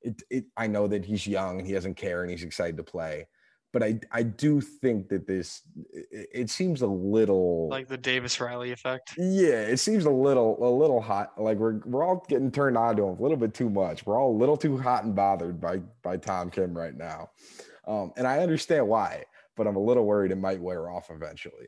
[0.00, 2.82] it, it I know that he's young and he doesn't care and he's excited to
[2.84, 3.26] play.
[3.70, 5.60] But I I do think that this
[5.92, 9.12] it, it seems a little Like the Davis Riley effect.
[9.18, 11.34] yeah, it seems a little a little hot.
[11.36, 14.06] Like we're we're all getting turned on to him a little bit too much.
[14.06, 17.28] We're all a little too hot and bothered by by Tom Kim right now.
[17.86, 19.24] Um, and I understand why,
[19.56, 21.66] but I'm a little worried it might wear off eventually.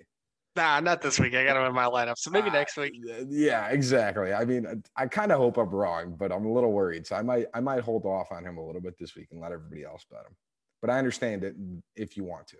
[0.54, 1.34] Nah, not this week.
[1.34, 2.18] I got him in my lineup.
[2.18, 2.92] So maybe Uh, next week.
[3.28, 4.34] Yeah, exactly.
[4.34, 7.06] I mean, I, I kind of hope I'm wrong, but I'm a little worried.
[7.06, 9.40] So I might I might hold off on him a little bit this week and
[9.40, 10.36] let everybody else bet him.
[10.82, 11.56] But I understand it
[11.96, 12.56] if you want to.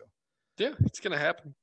[0.58, 1.54] Yeah, it's gonna happen.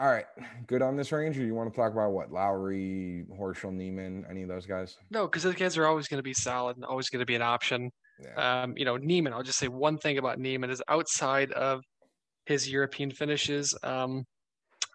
[0.00, 0.26] All right,
[0.66, 4.42] good on this range, or you want to talk about what Lowry, Horschel, Niemann, any
[4.42, 4.96] of those guys?
[5.10, 7.36] No, because those guys are always going to be solid and always going to be
[7.36, 7.92] an option.
[8.20, 11.80] Yeah, Um, you know, Niemann, I'll just say one thing about Niemann is outside of
[12.46, 14.24] his European finishes, um,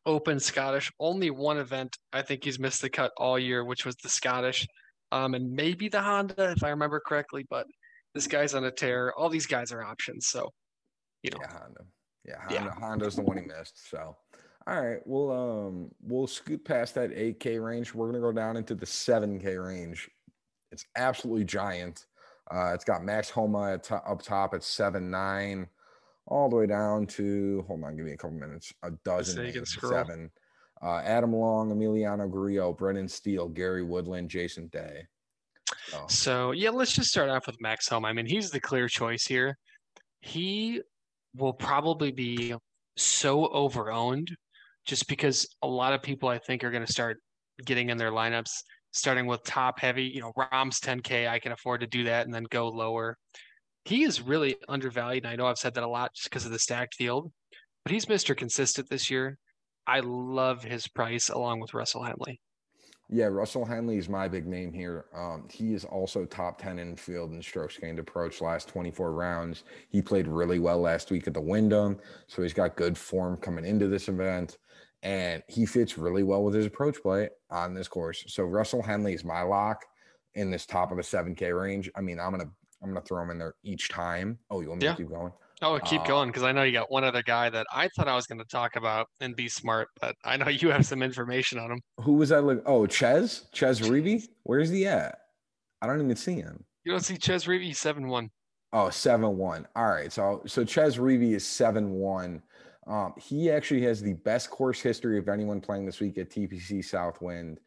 [0.06, 3.96] Open Scottish, only one event I think he's missed the cut all year, which was
[3.98, 4.66] the Scottish,
[5.12, 7.46] um, and maybe the Honda, if I remember correctly.
[7.50, 7.68] But
[8.16, 9.14] this guy's on a tear.
[9.14, 10.28] All these guys are options.
[10.28, 10.50] So,
[11.22, 11.82] you know, yeah, Honda.
[12.26, 12.60] Yeah, Yeah.
[12.60, 13.90] Honda, Honda's the one he missed.
[13.90, 14.16] So,
[14.68, 17.94] all right, we'll um we'll scoot past that 8K range.
[17.94, 20.10] We're gonna go down into the 7K range.
[20.72, 22.06] It's absolutely giant.
[22.52, 25.68] Uh, it's got Max Homa at to- up top at seven nine,
[26.30, 28.72] all the way down to hold on, give me a couple minutes.
[28.84, 30.32] A dozen So you can names, seven.
[30.82, 35.06] Uh, Adam Long, Emiliano Grillo, Brendan Steele, Gary Woodland, Jason Day.
[35.88, 38.08] So, So yeah, let's just start off with Max Homa.
[38.08, 39.58] I mean, he's the clear choice here.
[40.22, 40.82] He
[41.36, 42.56] will probably be
[42.96, 44.30] so overowned
[44.86, 47.18] just because a lot of people I think are going to start
[47.66, 48.52] getting in their lineups,
[48.92, 50.04] starting with top heavy.
[50.04, 53.18] You know, Rahm's 10K, I can afford to do that and then go lower.
[53.86, 55.24] He is really undervalued.
[55.24, 57.32] And I know I've said that a lot just because of the stacked field,
[57.84, 58.36] but he's Mr.
[58.36, 59.38] Consistent this year.
[59.88, 62.40] I love his price along with Russell Henley.
[63.12, 65.06] Yeah, Russell Henley is my big name here.
[65.16, 69.64] Um, he is also top 10 in field and strokes gained approach last 24 rounds.
[69.90, 73.66] He played really well last week at the Wyndham, so he's got good form coming
[73.66, 74.60] into this event.
[75.02, 78.26] And he fits really well with his approach play on this course.
[78.28, 79.84] So Russell Henley is my lock
[80.36, 81.90] in this top of a 7K range.
[81.96, 84.40] I mean, I'm gonna I'm gonna throw him in there each time.
[84.50, 84.94] Oh, you want me Yeah.
[84.94, 85.34] to keep going?
[85.62, 88.08] Oh, keep Uh, going because I know you got one other guy that I thought
[88.08, 91.04] I was going to talk about and be smart, but I know you have some
[91.04, 91.82] information on him.
[92.02, 92.64] Who was I look?
[92.66, 93.50] Oh, Chez?
[93.52, 94.26] Chez Reavie?
[94.44, 95.20] Where's he at?
[95.82, 96.64] I don't even see him.
[96.86, 98.30] You don't see Chez Reavie seven one.
[98.72, 99.68] Oh, seven one.
[99.76, 100.14] All right.
[100.14, 102.42] So so Chez Reavie is seven one.
[102.88, 106.84] Um, he actually has the best course history of anyone playing this week at TPC
[106.86, 107.60] Southwind.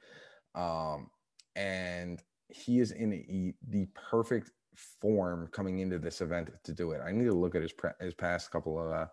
[0.55, 1.11] Um,
[1.57, 4.51] and he is in a, the perfect
[5.01, 7.01] form coming into this event to do it.
[7.05, 9.07] I need to look at his pre- his past couple of uh,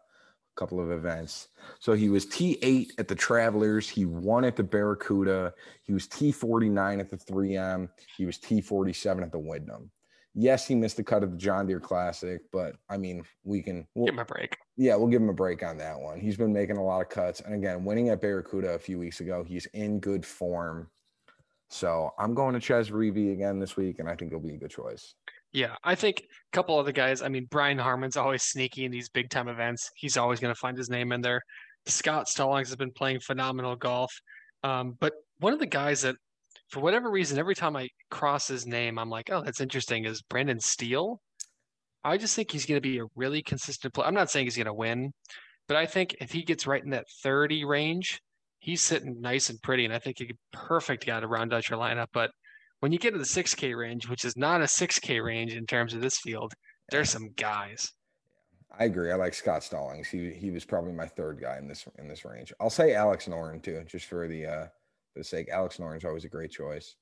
[0.56, 1.48] couple of events.
[1.80, 7.00] So he was T8 at the Travelers, he won at the Barracuda, he was T49
[7.00, 9.90] at the 3M, he was T47 at the Wyndham.
[10.36, 13.88] Yes, he missed the cut of the John Deere Classic, but I mean, we can
[13.96, 14.58] we'll, Give him a break.
[14.78, 16.20] yeah, we'll give him a break on that one.
[16.20, 17.40] He's been making a lot of cuts.
[17.40, 20.90] And again, winning at Barracuda a few weeks ago, he's in good form.
[21.70, 24.58] So I'm going to Chez Reavie again this week, and I think he'll be a
[24.58, 25.16] good choice.
[25.52, 27.22] Yeah, I think a couple other guys.
[27.22, 29.90] I mean, Brian Harman's always sneaky in these big time events.
[29.96, 31.42] He's always going to find his name in there.
[31.88, 34.12] Scott Stallings has been playing phenomenal golf.
[34.64, 36.16] Um, but one of the guys that,
[36.70, 40.22] for whatever reason, every time I cross his name, I'm like, oh, that's interesting, is
[40.22, 41.20] Brendan Steele.
[42.04, 44.08] I just think he's going to be a really consistent player.
[44.08, 45.12] I'm not saying he's going to win,
[45.68, 48.22] but I think if he gets right in that 30 range,
[48.60, 49.86] he's sitting nice and pretty.
[49.86, 52.08] And I think he's a perfect guy to round out your lineup.
[52.14, 52.32] But
[52.80, 55.94] when you get to the 6K range, which is not a 6K range in terms
[55.94, 56.54] of this field,
[56.92, 57.92] there's some guys.
[58.78, 59.12] I agree.
[59.12, 60.08] I like Scott Stallings.
[60.08, 62.54] He he was probably my third guy in this in this range.
[62.60, 64.66] I'll say Alex Noren too, just for the uh
[65.12, 65.50] for the sake.
[65.50, 66.96] Alex Noren's always a great choice.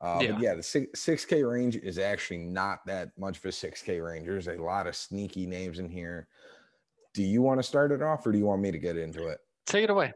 [0.00, 0.32] Uh, Yeah.
[0.32, 3.80] But yeah, the six six K range is actually not that much of a six
[3.80, 4.26] K range.
[4.26, 6.26] There's a lot of sneaky names in here.
[7.14, 9.28] Do you want to start it off, or do you want me to get into
[9.28, 9.38] it?
[9.66, 10.12] Take it away.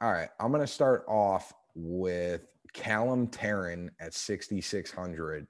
[0.00, 2.42] All right, I'm going to start off with
[2.76, 5.46] Callum Tarren at 6,600.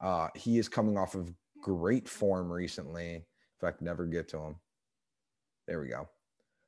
[0.00, 3.24] Uh, he is coming off of great form recently.
[3.56, 4.56] If I could never get to him,
[5.68, 6.08] there we go.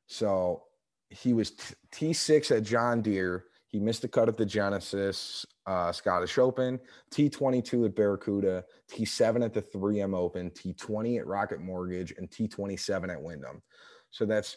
[0.06, 0.62] So
[1.08, 3.46] he was t- T6 at John Deere.
[3.66, 6.78] He missed the cut at the Genesis uh, Scottish Open,
[7.12, 13.20] T22 at Barracuda, T7 at the 3M Open, T20 at Rocket Mortgage, and T27 at
[13.20, 13.62] Wyndham.
[14.10, 14.56] So that's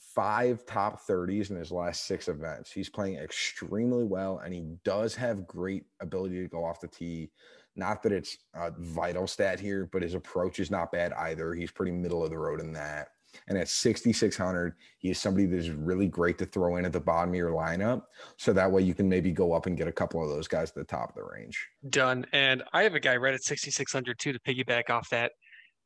[0.00, 2.70] five top 30s in his last six events.
[2.70, 7.30] He's playing extremely well, and he does have great ability to go off the tee.
[7.76, 11.54] Not that it's a vital stat here, but his approach is not bad either.
[11.54, 13.08] He's pretty middle of the road in that.
[13.46, 17.00] And at 6,600, he is somebody that is really great to throw in at the
[17.00, 18.02] bottom of your lineup.
[18.36, 20.70] So that way you can maybe go up and get a couple of those guys
[20.70, 21.68] at the top of the range.
[21.88, 22.26] Done.
[22.32, 25.32] And I have a guy right at 6,600 too to piggyback off that.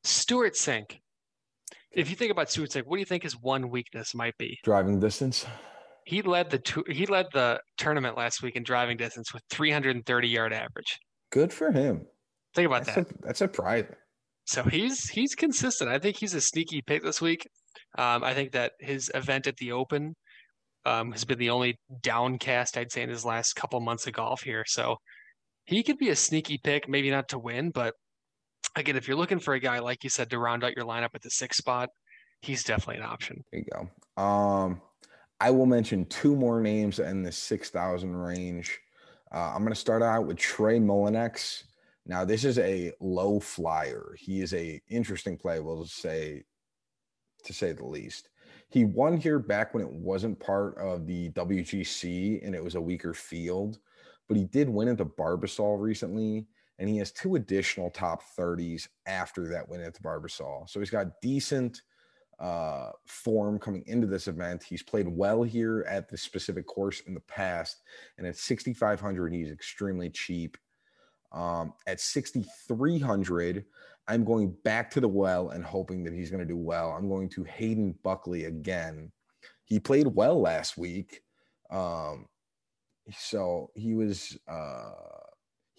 [0.05, 1.02] Stewart Cink.
[1.95, 4.59] If you think about Cink, what do you think his one weakness might be?
[4.65, 5.47] Driving distance.
[6.05, 10.29] He led the tu- he led the tournament last week in driving distance with 330
[10.29, 10.99] yard average.
[11.31, 12.07] Good for him.
[12.55, 12.97] Think about that.
[12.97, 13.17] That's, that.
[13.17, 13.95] a, that's surprising.
[14.47, 15.91] So he's he's consistent.
[15.91, 17.47] I think he's a sneaky pick this week.
[17.99, 20.15] Um, I think that his event at the Open
[20.85, 24.43] um, has been the only downcast I'd say in his last couple months of golf
[24.43, 24.65] here.
[24.67, 24.97] So
[25.65, 27.95] he could be a sneaky pick, maybe not to win, but
[28.77, 31.15] again, if you're looking for a guy like you said to round out your lineup
[31.15, 31.89] at the sixth spot,
[32.41, 33.45] he's definitely an option.
[33.53, 34.23] There you go.
[34.23, 34.81] Um,
[35.41, 38.79] I will mention two more names in the 6,000 range.
[39.35, 41.65] Uh, I'm going to start out with Trey Mullinax.
[42.07, 44.15] Now, this is a low flyer.
[44.19, 46.45] He is a interesting play, we'll say,
[47.45, 48.29] to say the least.
[48.71, 52.81] He won here back when it wasn't part of the WGC and it was a
[52.81, 53.79] weaker field,
[54.29, 56.47] but he did win at the Barbasol recently,
[56.83, 60.69] and he has two additional top 30s after that win at the Barbasol.
[60.69, 61.81] So he's got decent
[62.41, 64.65] uh, form coming into this event.
[64.65, 67.83] He's played well here at the specific course in the past,
[68.19, 70.59] and at 6,500, he's extremely cheap.
[71.31, 73.65] Um, at 6,300,
[74.09, 76.91] I'm going back to the well and hoping that he's going to do well.
[76.91, 79.13] I'm going to Hayden Buckley again.
[79.67, 81.23] He played well last week.
[81.71, 82.27] Um,
[83.13, 84.91] so he was uh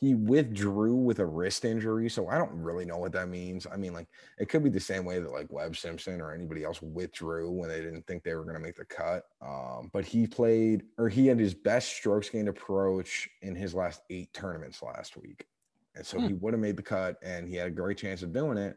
[0.03, 2.09] he withdrew with a wrist injury.
[2.09, 3.65] So I don't really know what that means.
[3.71, 6.65] I mean, like it could be the same way that like Webb Simpson or anybody
[6.65, 9.23] else withdrew when they didn't think they were going to make the cut.
[9.41, 14.01] Um, but he played or he had his best strokes gained approach in his last
[14.09, 15.47] eight tournaments last week.
[15.95, 16.27] And so Hmm.
[16.27, 18.75] he would have made the cut and he had a great chance of doing it.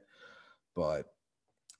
[0.76, 1.06] But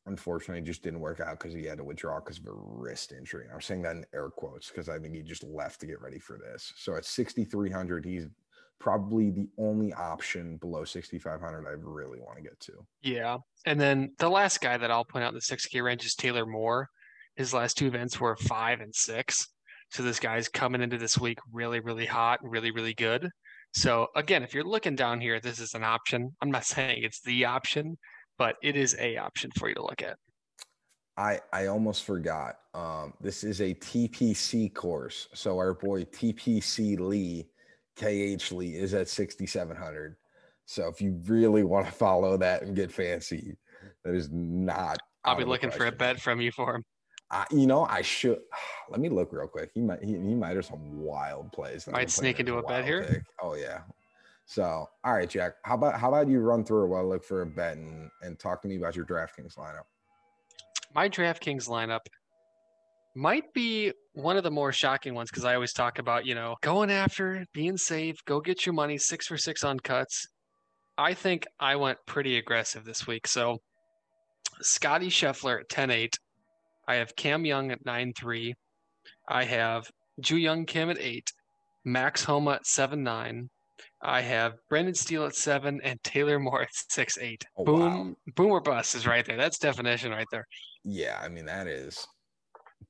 [0.06, 3.12] unfortunately, it just didn't work out because he had to withdraw because of a wrist
[3.12, 3.46] injury.
[3.54, 6.18] I'm saying that in air quotes because I think he just left to get ready
[6.18, 6.72] for this.
[6.76, 8.26] So at 6,300, he's
[8.78, 12.72] probably the only option below 6,500 I really want to get to.
[13.02, 13.38] Yeah.
[13.64, 16.46] And then the last guy that I'll point out in the 6K range is Taylor
[16.46, 16.88] Moore.
[17.36, 19.48] His last two events were five and six.
[19.90, 23.30] So this guy's coming into this week really, really hot really, really good.
[23.72, 26.34] So again, if you're looking down here, this is an option.
[26.40, 27.96] I'm not saying it's the option,
[28.38, 30.16] but it is a option for you to look at.
[31.16, 32.56] I I almost forgot.
[32.74, 35.28] Um, this is a TPC course.
[35.34, 37.48] So our boy TPC Lee,
[37.96, 40.16] KH Lee, is at 6,700.
[40.66, 43.56] So if you really want to follow that and get fancy,
[44.04, 44.98] that is not.
[45.24, 46.84] I'll be looking for a bet from you for him.
[47.30, 48.38] I, you know, I should.
[48.90, 49.70] Let me look real quick.
[49.74, 50.02] He might.
[50.02, 51.86] He, he might have some wild plays.
[51.88, 53.04] Might sneak into a bet here?
[53.04, 53.22] pick.
[53.42, 53.80] Oh yeah.
[54.46, 55.54] So all right, Jack.
[55.64, 58.10] How about how about you run through it while I look for a bet and
[58.22, 59.84] and talk to me about your DraftKings lineup?
[60.94, 62.06] My DraftKings lineup
[63.16, 66.56] might be one of the more shocking ones because I always talk about, you know,
[66.62, 70.26] going after, being safe, go get your money, six for six on cuts.
[70.96, 73.26] I think I went pretty aggressive this week.
[73.26, 73.58] So
[74.62, 76.18] Scotty Scheffler at 10 8.
[76.88, 78.54] I have Cam Young at 9 3.
[79.28, 79.90] I have
[80.22, 81.30] Joohyung Kim at 8.
[81.84, 83.50] Max Homa at 7 9.
[84.02, 87.44] I have Brendan Steele at 7 and Taylor Moore at 6 8.
[87.58, 88.14] Oh, Boom, wow.
[88.34, 89.36] boom or bust is right there.
[89.36, 90.46] That's definition right there.
[90.84, 92.06] Yeah, I mean that is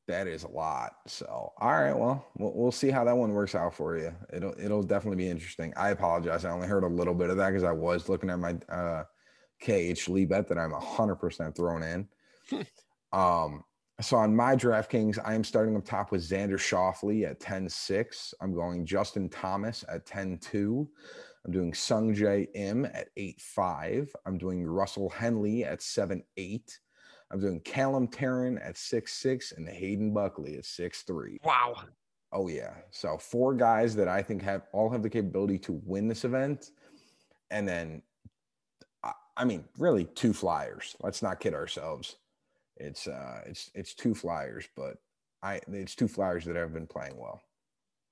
[0.09, 0.93] that is a lot.
[1.07, 4.13] So all right, well, we'll we'll see how that one works out for you.
[4.33, 5.73] It'll it'll definitely be interesting.
[5.77, 6.45] I apologize.
[6.45, 9.05] I only heard a little bit of that because I was looking at my uh
[9.63, 12.09] KH Lee bet that I'm hundred percent thrown in.
[13.13, 13.65] um
[14.01, 18.35] so on my DraftKings, I am starting up top with Xander Schauffele at 10-6.
[18.43, 20.87] I'm going Justin Thomas at 10-2.
[21.47, 24.09] I'm doing Sungjae Im at 8-5.
[24.27, 26.23] I'm doing Russell Henley at 7-8.
[27.31, 31.39] I'm doing Callum Tarren at six six and Hayden Buckley at six three.
[31.45, 31.75] Wow.
[32.33, 32.75] Oh yeah.
[32.91, 36.71] So four guys that I think have all have the capability to win this event.
[37.51, 38.03] And then
[39.03, 40.97] I- I mean, really two flyers.
[41.01, 42.17] Let's not kid ourselves.
[42.77, 44.99] It's uh it's it's two flyers, but
[45.43, 47.43] I it's two flyers that have been playing well.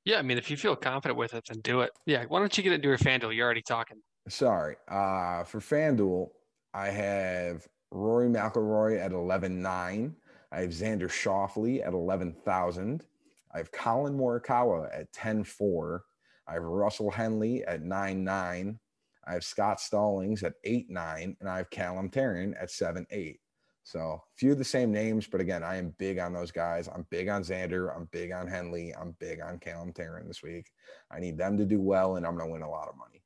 [0.04, 1.90] Yeah, I mean, if you feel confident with it, then do it.
[2.04, 3.34] Yeah, why don't you get into your FanDuel?
[3.34, 3.98] You're already talking.
[4.28, 4.76] Sorry.
[4.88, 6.30] Uh for FanDuel,
[6.72, 10.12] I have Rory McIlroy at 11.9.
[10.52, 13.04] I have Xander Schauffele at 11,000.
[13.52, 16.00] I have Collin Morikawa at 10.4.
[16.48, 18.78] I have Russell Henley at 9.9.
[19.26, 21.36] I have Scott Stallings at 8.9.
[21.40, 23.38] And I have Callum Tarren at 7.8.
[23.84, 26.88] So a few of the same names, but again, I am big on those guys.
[26.88, 27.94] I'm big on Xander.
[27.94, 28.94] I'm big on Henley.
[28.94, 30.70] I'm big on Callum Tarren this week.
[31.10, 33.22] I need them to do well, and I'm going to win a lot of money.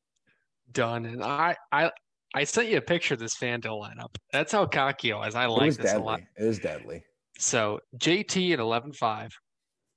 [0.72, 1.06] Done.
[1.06, 1.92] And I, I,
[2.34, 4.14] I sent you a picture of this FanDuel lineup.
[4.32, 5.34] That's how cocky I was.
[5.34, 6.02] I like this a deadly.
[6.02, 6.20] lot.
[6.38, 7.02] It was deadly.
[7.38, 9.30] So JT at 11.5,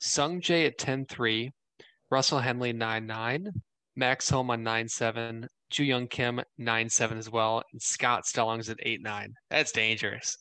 [0.01, 1.49] Sungjae at 10.3,
[2.09, 3.47] Russell Henley 9.9,
[3.95, 9.27] Max Homa 9.7, Joohyung Kim 9.7 as well, and Scott Stallings at 8.9.
[9.49, 10.37] That's dangerous.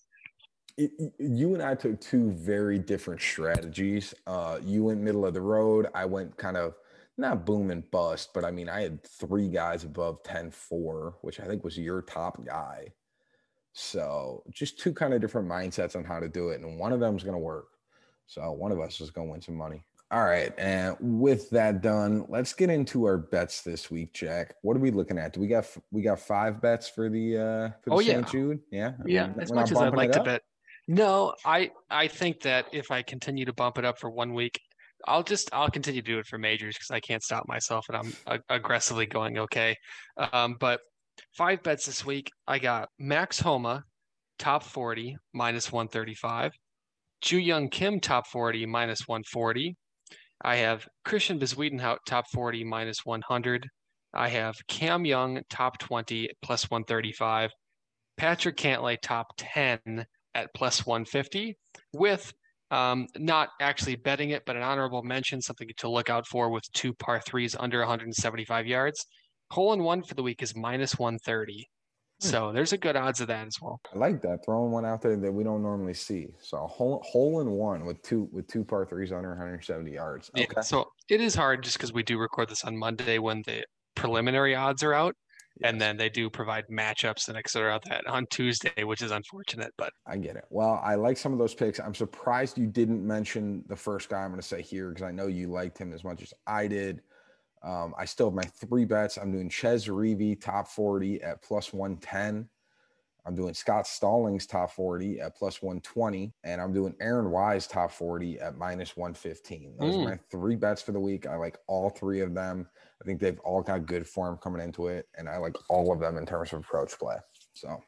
[0.77, 4.15] it- you and I took two very different strategies.
[4.27, 5.89] Uh, you went middle of the road.
[5.95, 6.75] I went kind of
[7.21, 11.41] not boom and bust, but I mean, I had three guys above 10 4, which
[11.41, 12.89] I think was your top guy.
[13.73, 16.61] So just two kind of different mindsets on how to do it.
[16.61, 17.69] And one of them is going to work.
[18.27, 19.83] So one of us is going to win some money.
[20.13, 20.53] All right.
[20.59, 24.57] And with that done, let's get into our bets this week, Jack.
[24.63, 25.33] What are we looking at?
[25.33, 28.15] Do we got we got five bets for the uh for the Oh, yeah.
[28.15, 28.29] St.
[28.29, 28.61] Jude?
[28.73, 28.95] Yeah.
[28.99, 30.43] I Yeah, mean, as much as I'd like to bet.
[30.89, 34.61] No, I I think that if I continue to bump it up for one week,
[35.07, 37.97] I'll just I'll continue to do it for majors because I can't stop myself and
[37.97, 39.77] I'm ag- aggressively going okay.
[40.33, 40.81] Um, but
[41.37, 42.31] five bets this week.
[42.47, 43.85] I got Max Homa,
[44.39, 46.53] top 40, minus 135.
[47.23, 49.77] Joohyung Kim, top 40, minus 140.
[50.43, 53.69] I have Christiaan Bezuidenhout, top 40, minus 100.
[54.15, 57.51] I have Cam Young, top 20, plus 135.
[58.17, 61.57] Patrick Cantlay top 10 at plus 150
[61.93, 62.33] with
[62.71, 66.65] um, not actually betting it, but an honorable mention, something to look out for with
[66.73, 69.07] two par threes under 175 yards.
[69.51, 71.69] Hole in one for the week is minus 130.
[72.21, 72.27] Hmm.
[72.27, 73.81] So there's a good odds of that as well.
[73.93, 76.29] I like that throwing one out there that we don't normally see.
[76.41, 80.31] So a hole hole in one with two with two par threes under 170 yards.
[80.35, 83.65] Yeah, so it is hard just because we do record this on Monday when the
[83.97, 85.17] preliminary odds are out,
[85.63, 89.11] and then they do provide matchups and et cetera out that on Tuesday, which is
[89.11, 89.73] unfortunate.
[89.77, 90.45] But I get it.
[90.51, 91.79] Well, I like some of those picks.
[91.81, 95.11] I'm surprised you didn't mention the first guy I'm going to say here because I
[95.11, 97.03] know you liked him as much as I did.
[97.63, 99.19] Um, I still have my three bets.
[99.19, 102.49] I'm doing Chez Reavie top 40 at plus 110.
[103.27, 106.33] I'm doing Scott Stallings top 40 at plus 120.
[106.43, 109.77] And I'm doing Aaron Wise top 40 at minus 115.
[109.77, 110.01] Those Mm.
[110.01, 111.27] are my three bets for the week.
[111.27, 112.69] I like all three of them.
[113.01, 115.09] I think they've all got good form coming into it.
[115.17, 117.17] And I like all of them in terms of approach play.
[117.55, 117.81] So,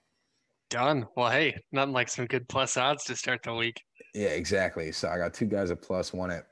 [0.70, 1.06] done.
[1.16, 3.80] Well, hey, nothing like some good plus odds to start the week.
[4.14, 4.90] yeah, exactly.
[4.92, 6.46] So I got two guys at plus, one at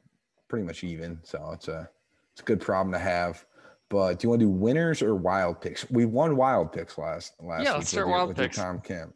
[0.48, 1.18] pretty much even.
[1.22, 1.88] So it's a
[2.32, 3.44] it's a good problem to have.
[3.88, 5.88] But do you want to do winners or wild picks?
[5.90, 8.56] We won wild picks last last Yeah, week let's start with, wild with picks.
[8.56, 9.12] Tom Kim.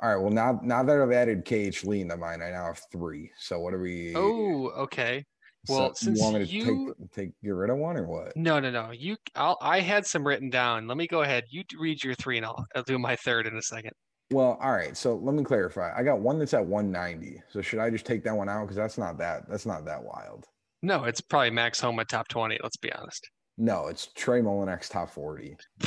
[0.00, 0.20] All right.
[0.22, 3.30] Well, now now that I've added KH Lee into mine, I now have three.
[3.38, 4.14] So what are we?
[4.14, 5.24] Oh, okay.
[5.68, 8.06] So well, you since want me to you- take take get rid of one or
[8.06, 8.34] what?
[8.36, 8.90] No, no, no.
[8.90, 10.86] You, I'll, I had some written down.
[10.86, 11.44] Let me go ahead.
[11.50, 13.92] You read your three, and I'll, I'll do my third in a second.
[14.30, 14.96] Well, all right.
[14.96, 15.92] So let me clarify.
[15.94, 17.42] I got one that's at 190.
[17.50, 20.02] So should I just take that one out because that's not that that's not that
[20.02, 20.46] wild.
[20.82, 22.58] No, it's probably Max Homa top twenty.
[22.62, 23.28] Let's be honest.
[23.58, 25.56] No, it's Trey Mullinax top 40.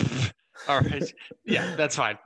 [0.68, 1.14] All right.
[1.46, 2.18] Yeah, that's fine.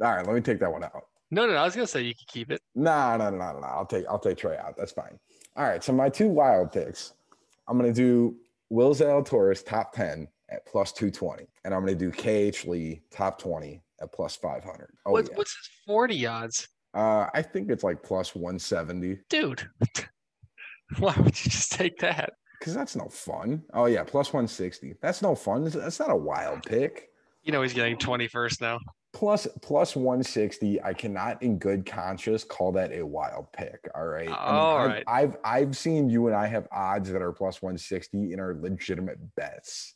[0.00, 1.02] All right, let me take that one out.
[1.32, 1.58] No, no, no.
[1.58, 2.60] I was gonna say you could keep it.
[2.74, 3.66] No, no, no, no, no.
[3.66, 4.76] I'll take I'll take Trey out.
[4.76, 5.18] That's fine.
[5.56, 5.82] All right.
[5.82, 7.12] So my two wild picks.
[7.68, 8.36] I'm gonna do
[8.70, 11.46] Will Zalatoris top 10 at plus 220.
[11.64, 14.88] And I'm gonna do KH Lee top 20 at plus 500.
[15.06, 15.36] Oh what's, yeah.
[15.36, 19.18] what's his forty odds, Uh I think it's like plus 170.
[19.28, 19.68] dude?
[20.98, 22.32] Why would you just take that?
[22.58, 23.62] Because that's no fun.
[23.74, 24.94] Oh yeah, plus 160.
[25.00, 25.64] That's no fun.
[25.64, 27.08] That's- That's not a wild pick.
[27.42, 28.78] You know he's getting twenty first now.
[29.12, 30.82] Plus plus 160.
[30.82, 33.86] I cannot in good conscience call that a wild pick.
[33.94, 34.28] All right.
[34.28, 35.04] All I've, right.
[35.06, 39.18] I've I've seen you and I have odds that are plus 160 and are legitimate
[39.36, 39.94] bets.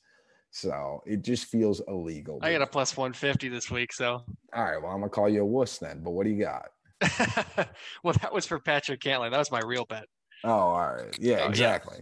[0.50, 2.38] So it just feels illegal.
[2.42, 4.22] I got a plus one fifty this week, so.
[4.54, 4.80] All right.
[4.82, 6.02] Well, I'm gonna call you a wuss then.
[6.02, 6.68] But what do you got?
[8.02, 9.30] well, that was for Patrick Cantlay.
[9.30, 10.04] That was my real bet.
[10.44, 11.16] Oh, all right.
[11.18, 11.48] Yeah, Oh, yeah.
[11.48, 11.98] exactly.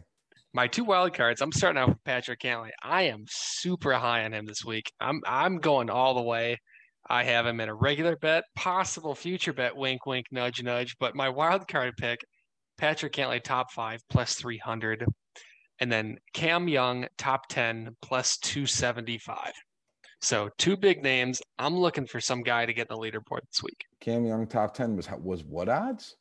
[0.52, 1.40] My two wild cards.
[1.40, 2.70] I'm starting out with Patrick Cantlay.
[2.82, 4.92] I am super high on him this week.
[5.00, 6.60] I'm I'm going all the way.
[7.08, 9.76] I have him in a regular bet, possible future bet.
[9.76, 10.96] Wink, wink, nudge, nudge.
[10.98, 12.20] But my wild card pick,
[12.78, 15.04] Patrick Cantlay top five plus three hundred,
[15.80, 19.52] and then Cam Young top ten plus two seventy five.
[20.20, 21.42] So two big names.
[21.58, 23.84] I'm looking for some guy to get in the leaderboard this week.
[24.00, 26.16] Cam Young top 10 was was what odds?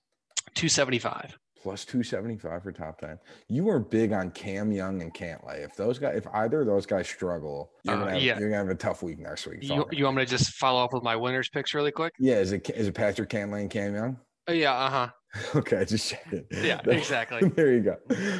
[0.53, 1.37] Two seventy five.
[1.63, 3.17] Plus 275 for top 10.
[3.47, 5.63] You are big on Cam Young and Cantlay.
[5.63, 8.37] If those guys, if either of those guys struggle, you're Uh, gonna have, yeah.
[8.37, 9.59] you're gonna have a tough week next week.
[9.63, 12.11] You, you want me to just follow up with my winners picks really quick?
[12.19, 14.17] yeah, is it is it Patrick Cantlay and Cam Young?
[14.49, 15.09] Oh, yeah, uh huh.
[15.55, 16.45] Okay, just check it.
[16.51, 17.47] Yeah, exactly.
[17.47, 17.95] there you go.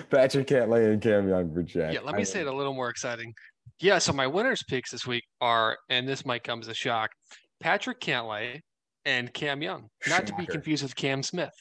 [0.10, 1.94] Patrick Cantlay and Cam Young for Jack.
[1.94, 3.34] Yeah, let me say it a little more exciting.
[3.80, 7.10] Yeah, so my winners picks this week are, and this might come as a shock,
[7.62, 8.60] Patrick Cantlay
[9.06, 9.88] and Cam Young.
[10.10, 11.54] Not to be confused with Cam Smith.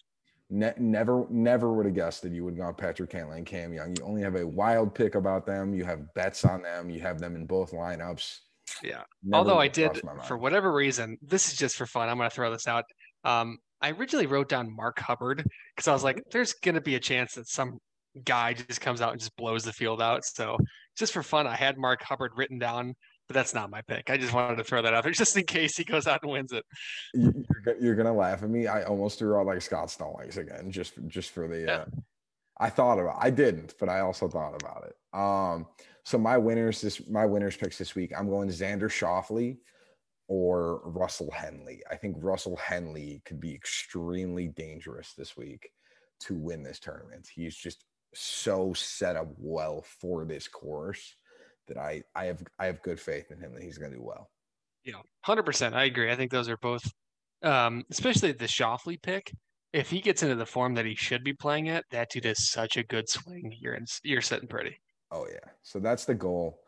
[0.52, 3.72] Ne- never, never would have guessed that you would go on Patrick Cantlay and Cam
[3.72, 3.94] Young.
[3.96, 5.72] You only have a wild pick about them.
[5.72, 6.90] You have bets on them.
[6.90, 8.40] You have them in both lineups.
[8.82, 9.00] Yeah.
[9.22, 12.10] Never Although I did, for whatever reason, this is just for fun.
[12.10, 12.84] I'm going to throw this out.
[13.24, 15.42] Um, I originally wrote down Mark Hubbard
[15.74, 17.78] because I was like, there's going to be a chance that some
[18.22, 20.22] guy just comes out and just blows the field out.
[20.22, 20.58] So
[20.98, 22.94] just for fun, I had Mark Hubbard written down,
[23.32, 24.10] but that's not my pick.
[24.10, 26.30] I just wanted to throw that out there just in case he goes out and
[26.32, 26.64] wins it.
[27.14, 28.66] You- You're, you're gonna laugh at me.
[28.66, 31.60] I almost threw out like Scott Stallings again, just just for the.
[31.60, 31.72] Yeah.
[31.72, 31.84] Uh,
[32.58, 33.16] I thought about.
[33.18, 34.94] I didn't, but I also thought about it.
[35.18, 35.66] Um.
[36.04, 38.12] So my winners this my winners picks this week.
[38.16, 39.58] I'm going Xander Schauffele
[40.28, 41.82] or Russell Henley.
[41.90, 45.70] I think Russell Henley could be extremely dangerous this week
[46.20, 47.28] to win this tournament.
[47.32, 51.14] He's just so set up well for this course
[51.68, 54.02] that I I have I have good faith in him that he's going to do
[54.02, 54.30] well.
[54.84, 55.74] Yeah, hundred percent.
[55.74, 56.10] I agree.
[56.10, 56.84] I think those are both,
[57.42, 59.32] um, especially the Schauffele pick.
[59.72, 62.50] If he gets into the form that he should be playing at, that dude is
[62.50, 63.54] such a good swing.
[63.58, 64.76] You're in, you're sitting pretty.
[65.10, 65.50] Oh yeah.
[65.62, 66.60] So that's the goal.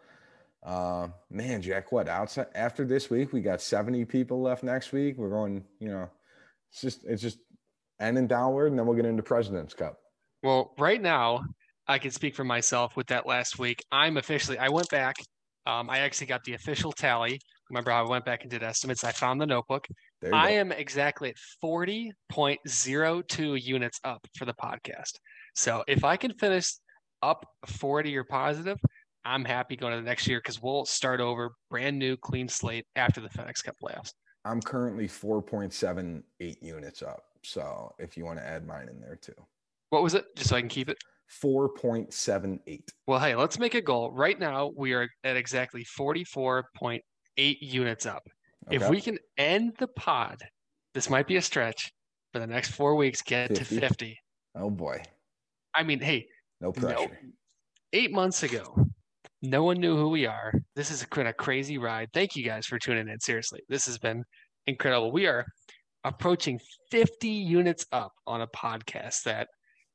[0.65, 5.19] Uh, man, Jack, what outside after this week, we got 70 people left next week.
[5.19, 6.09] We're going, you know,
[6.71, 7.39] it's just it's just
[8.01, 9.99] ending downward, and then we'll get into President's Cup.
[10.43, 11.45] Well, right now,
[11.87, 13.85] I can speak for myself with that last week.
[13.93, 15.17] I'm officially, I went back.
[15.67, 17.41] Um, I actually got the official tally.
[17.71, 19.05] Remember how I went back and did estimates?
[19.05, 19.87] I found the notebook.
[20.33, 20.55] I go.
[20.55, 25.13] am exactly at 40.02 units up for the podcast.
[25.55, 26.73] So if I can finish
[27.23, 28.79] up 40 or positive,
[29.25, 32.87] I'm happy going to the next year because we'll start over brand new clean slate
[32.97, 34.13] after the FedEx Cup playoffs.
[34.45, 36.23] I'm currently 4.78
[36.61, 37.25] units up.
[37.43, 39.33] So if you want to add mine in there too.
[39.89, 40.25] What was it?
[40.37, 40.99] Just so I can keep it.
[41.43, 42.81] 4.78.
[43.07, 44.11] Well, hey, let's make a goal.
[44.13, 47.01] Right now, we are at exactly 44.8
[47.37, 48.23] units up.
[48.71, 50.39] If we can end the pod,
[50.95, 51.93] this might be a stretch
[52.33, 53.65] for the next four weeks, get 50.
[53.77, 54.19] to 50.
[54.57, 55.03] oh boy.
[55.75, 56.27] I mean, hey,
[56.61, 57.21] No no, pressure.
[57.93, 58.75] eight months ago,
[59.43, 60.53] no one knew who we are.
[60.77, 62.09] This has been a crazy ride.
[62.15, 63.21] Thank you guys for tuning in.
[63.21, 64.25] Seriously, this has been
[64.67, 65.13] incredible.
[65.13, 65.45] We are
[66.05, 66.59] approaching
[66.91, 69.49] 50 units up on a podcast that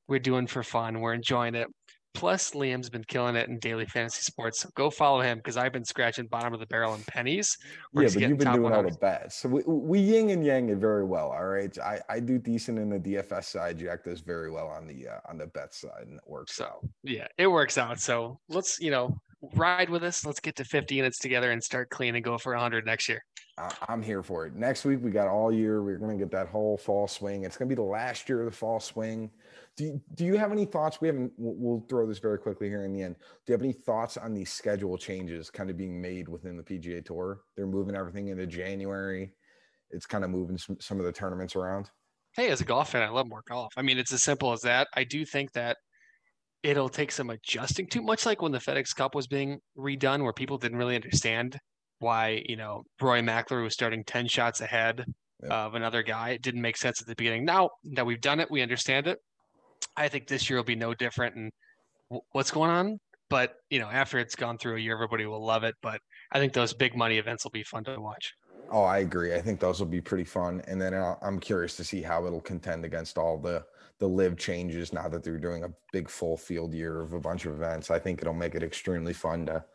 [0.10, 1.00] we're doing for fun.
[1.00, 1.68] We're enjoying it.
[2.16, 4.62] Plus, Liam's been killing it in daily fantasy sports.
[4.62, 7.56] So go follow him because I've been scratching bottom of the barrel in pennies.
[7.94, 9.36] We're Yeah, but you've been doing all the bets.
[9.36, 11.32] So we, we yin and yang it very well.
[11.32, 11.78] All right.
[11.78, 13.78] I, I do decent in the DFS side.
[13.78, 16.66] Jack does very well on the uh, on the bet side and it works So
[16.66, 16.90] out.
[17.04, 18.00] yeah, it works out.
[18.00, 19.16] So let's, you know,
[19.54, 20.26] ride with us.
[20.26, 23.22] Let's get to 50 units together and start clean and go for 100 next year.
[23.88, 24.56] I'm here for it.
[24.56, 25.84] Next week we got all year.
[25.84, 27.44] We're gonna get that whole fall swing.
[27.44, 29.30] It's gonna be the last year of the fall swing.
[29.80, 31.00] Do you, do you have any thoughts?
[31.00, 31.32] We haven't.
[31.38, 33.16] We'll, throw this very quickly here in the end.
[33.16, 36.64] Do you have any thoughts on these schedule changes kind of being made within the
[36.64, 37.44] PGA Tour?
[37.56, 39.32] They're moving everything into January.
[39.92, 41.90] It's kind of moving some, some of the tournaments around.
[42.36, 43.72] Hey, as a golf fan, I love more golf.
[43.78, 44.90] I mean, it's as simple as that.
[44.98, 45.78] I do think that
[46.62, 50.34] it'll take some adjusting to, much like when the FedEx Cup was being redone, where
[50.34, 51.58] people didn't really understand
[52.00, 55.06] why, you know, Roy McIlroy was starting 10 shots ahead
[55.42, 55.68] Yeah.
[55.68, 56.32] of another guy.
[56.32, 57.46] It didn't make sense at the beginning.
[57.46, 59.20] Now that we've done it, we understand it.
[59.96, 61.36] I think this year will be no different.
[61.36, 61.52] And
[62.10, 63.00] w- what's going on?
[63.30, 65.76] But, you know, after it's gone through a year, everybody will love it.
[65.82, 66.02] But
[66.32, 68.34] I think those big money events will be fun to watch.
[68.72, 69.36] Oh, I agree.
[69.36, 70.62] I think those will be pretty fun.
[70.68, 73.66] And then uh, I'm curious to see how it'll contend against all the
[74.00, 77.46] the LIV changes now that they're doing a big full field year of a bunch
[77.46, 77.92] of events.
[77.92, 79.66] I think it'll make it extremely fun to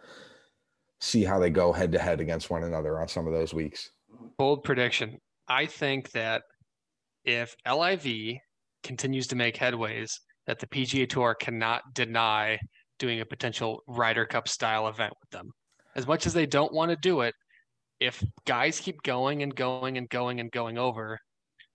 [0.99, 3.91] see how they go head to head against one another on some of those weeks.
[4.39, 5.19] bold prediction.
[5.47, 6.43] I think that
[7.27, 8.39] if LIV
[8.85, 10.13] continues to make headways,
[10.47, 12.59] that the PGA Tour cannot deny
[12.99, 15.51] doing a potential Ryder Cup style event with them.
[15.97, 17.35] As much as they don't want to do it,
[18.01, 21.19] if guys keep going and going and going and going over,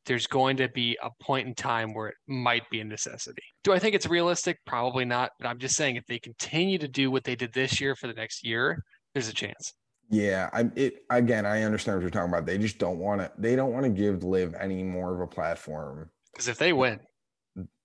[0.06, 3.44] there's going to be a point in time where it might be a necessity.
[3.64, 4.58] Do I think it's realistic?
[4.66, 5.32] Probably not.
[5.40, 8.08] But I'm just saying if they continue to do what they did this year for
[8.08, 8.84] the next year,
[9.14, 9.74] there's a chance.
[10.10, 11.46] Yeah, I'm it again.
[11.46, 12.48] I understand what you're talking about.
[12.48, 13.32] They just don't want to.
[13.38, 16.10] They don't want to give LIV any more of a platform.
[16.34, 17.00] Because if they win,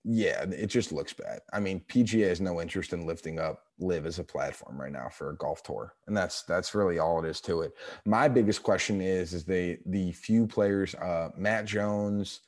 [0.03, 1.39] Yeah, it just looks bad.
[1.51, 5.09] I mean, PGA has no interest in lifting up LIV as a platform right now
[5.09, 7.73] for a golf tour, and that's that's really all it is to it.
[8.05, 10.93] My biggest question is is they the few players.
[10.95, 12.41] Uh, Matt Jones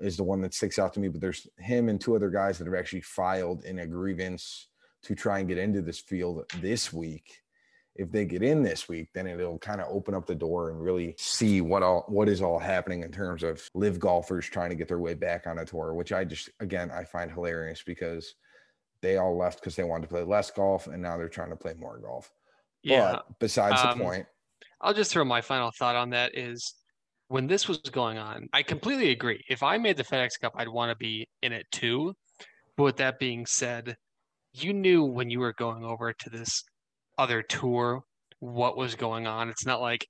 [0.00, 2.58] is the one that sticks out to me, but there's him and two other guys
[2.58, 4.68] that have actually filed in a grievance
[5.02, 7.40] to try and get into this field this week.
[7.96, 10.80] If they get in this week, then it'll kind of open up the door and
[10.80, 14.76] really see what all what is all happening in terms of LIV golfers trying to
[14.76, 18.34] get their way back on a tour, which I just again I find hilarious because
[19.02, 21.56] they all left because they wanted to play less golf and now they're trying to
[21.56, 22.30] play more golf.
[22.82, 23.12] yeah.
[23.12, 24.26] But besides Um, the point,
[24.80, 26.74] I'll just throw my final thought on that is
[27.28, 29.42] when this was going on, I completely agree.
[29.48, 32.14] If I made the FedEx Cup, I'd want to be in it too.
[32.76, 33.96] But with that being said,
[34.52, 36.64] you knew when you were going over to this
[37.20, 38.02] other tour
[38.38, 39.50] what was going on.
[39.50, 40.06] It's not like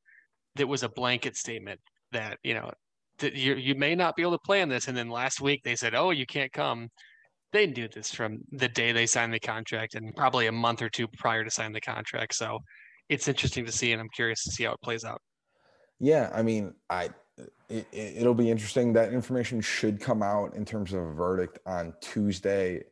[0.56, 1.80] it was a blanket statement
[2.12, 2.70] that, you know,
[3.18, 4.86] that you you may not be able to play this.
[4.86, 6.88] And then last week they said, oh, you can't come.
[7.52, 10.88] They knew this from the day they signed the contract and probably a month or
[10.88, 12.36] two prior to signing the contract.
[12.36, 12.60] So
[13.08, 15.20] it's interesting to see, and I'm curious to see how it plays out.
[15.98, 17.10] Yeah, I mean, I
[17.68, 18.92] it, it'll be interesting.
[18.92, 22.84] That information should come out in terms of a verdict on Tuesday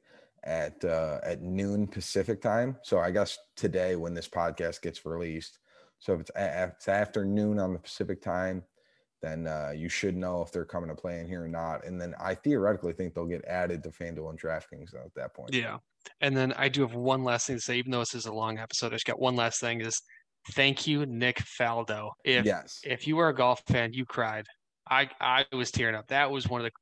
[0.44, 2.76] at uh, at noon Pacific time.
[2.82, 5.58] So I guess today when this podcast gets released,
[5.98, 8.62] so if it's, a- it's afternoon on the Pacific time,
[9.22, 11.84] then uh, you should know if they're coming to play in here or not.
[11.84, 15.54] And then I theoretically think they'll get added to FanDuel and DraftKings at that point.
[15.54, 15.78] Yeah.
[16.20, 18.32] And then I do have one last thing to say, even though this is a
[18.32, 20.00] long episode, I just got one last thing is
[20.52, 22.10] thank you, Nick Faldo.
[22.24, 22.80] If yes.
[22.84, 24.46] if you were a golf fan, you cried.
[24.88, 26.06] I I was tearing up.
[26.08, 26.72] That was one of the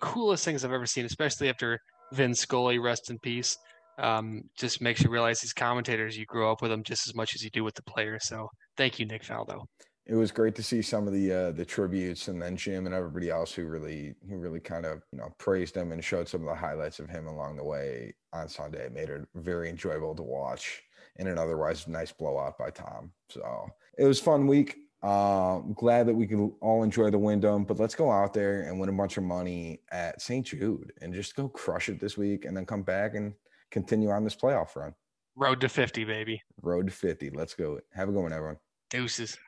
[0.00, 1.80] coolest things I've ever seen, especially after
[2.12, 3.56] Vin Scully, rest in peace.
[3.98, 7.34] Um, just makes you realize these commentators, you grow up with them just as much
[7.34, 8.26] as you do with the players.
[8.26, 9.64] So thank you, Nick Faldo.
[10.06, 12.94] It was great to see some of the uh, the tributes, and then Jim and
[12.94, 16.40] everybody else who really who really kind of you know praised him and showed some
[16.40, 18.86] of the highlights of him along the way on Sunday.
[18.86, 20.82] It made it very enjoyable to watch
[21.16, 23.12] in an otherwise nice blowout by Tom.
[23.28, 24.76] So it was fun week.
[25.02, 28.80] Uh, glad that we can all enjoy the Wyndham, but let's go out there and
[28.80, 30.44] win a bunch of money at St.
[30.44, 33.32] Jude and just go crush it this week, and then come back and
[33.70, 34.94] continue on this playoff run.
[35.36, 36.42] Road to 50, baby.
[36.62, 37.30] Road to 50.
[37.30, 37.78] Let's go.
[37.94, 38.56] Have a good one, everyone.
[38.90, 39.38] Deuces.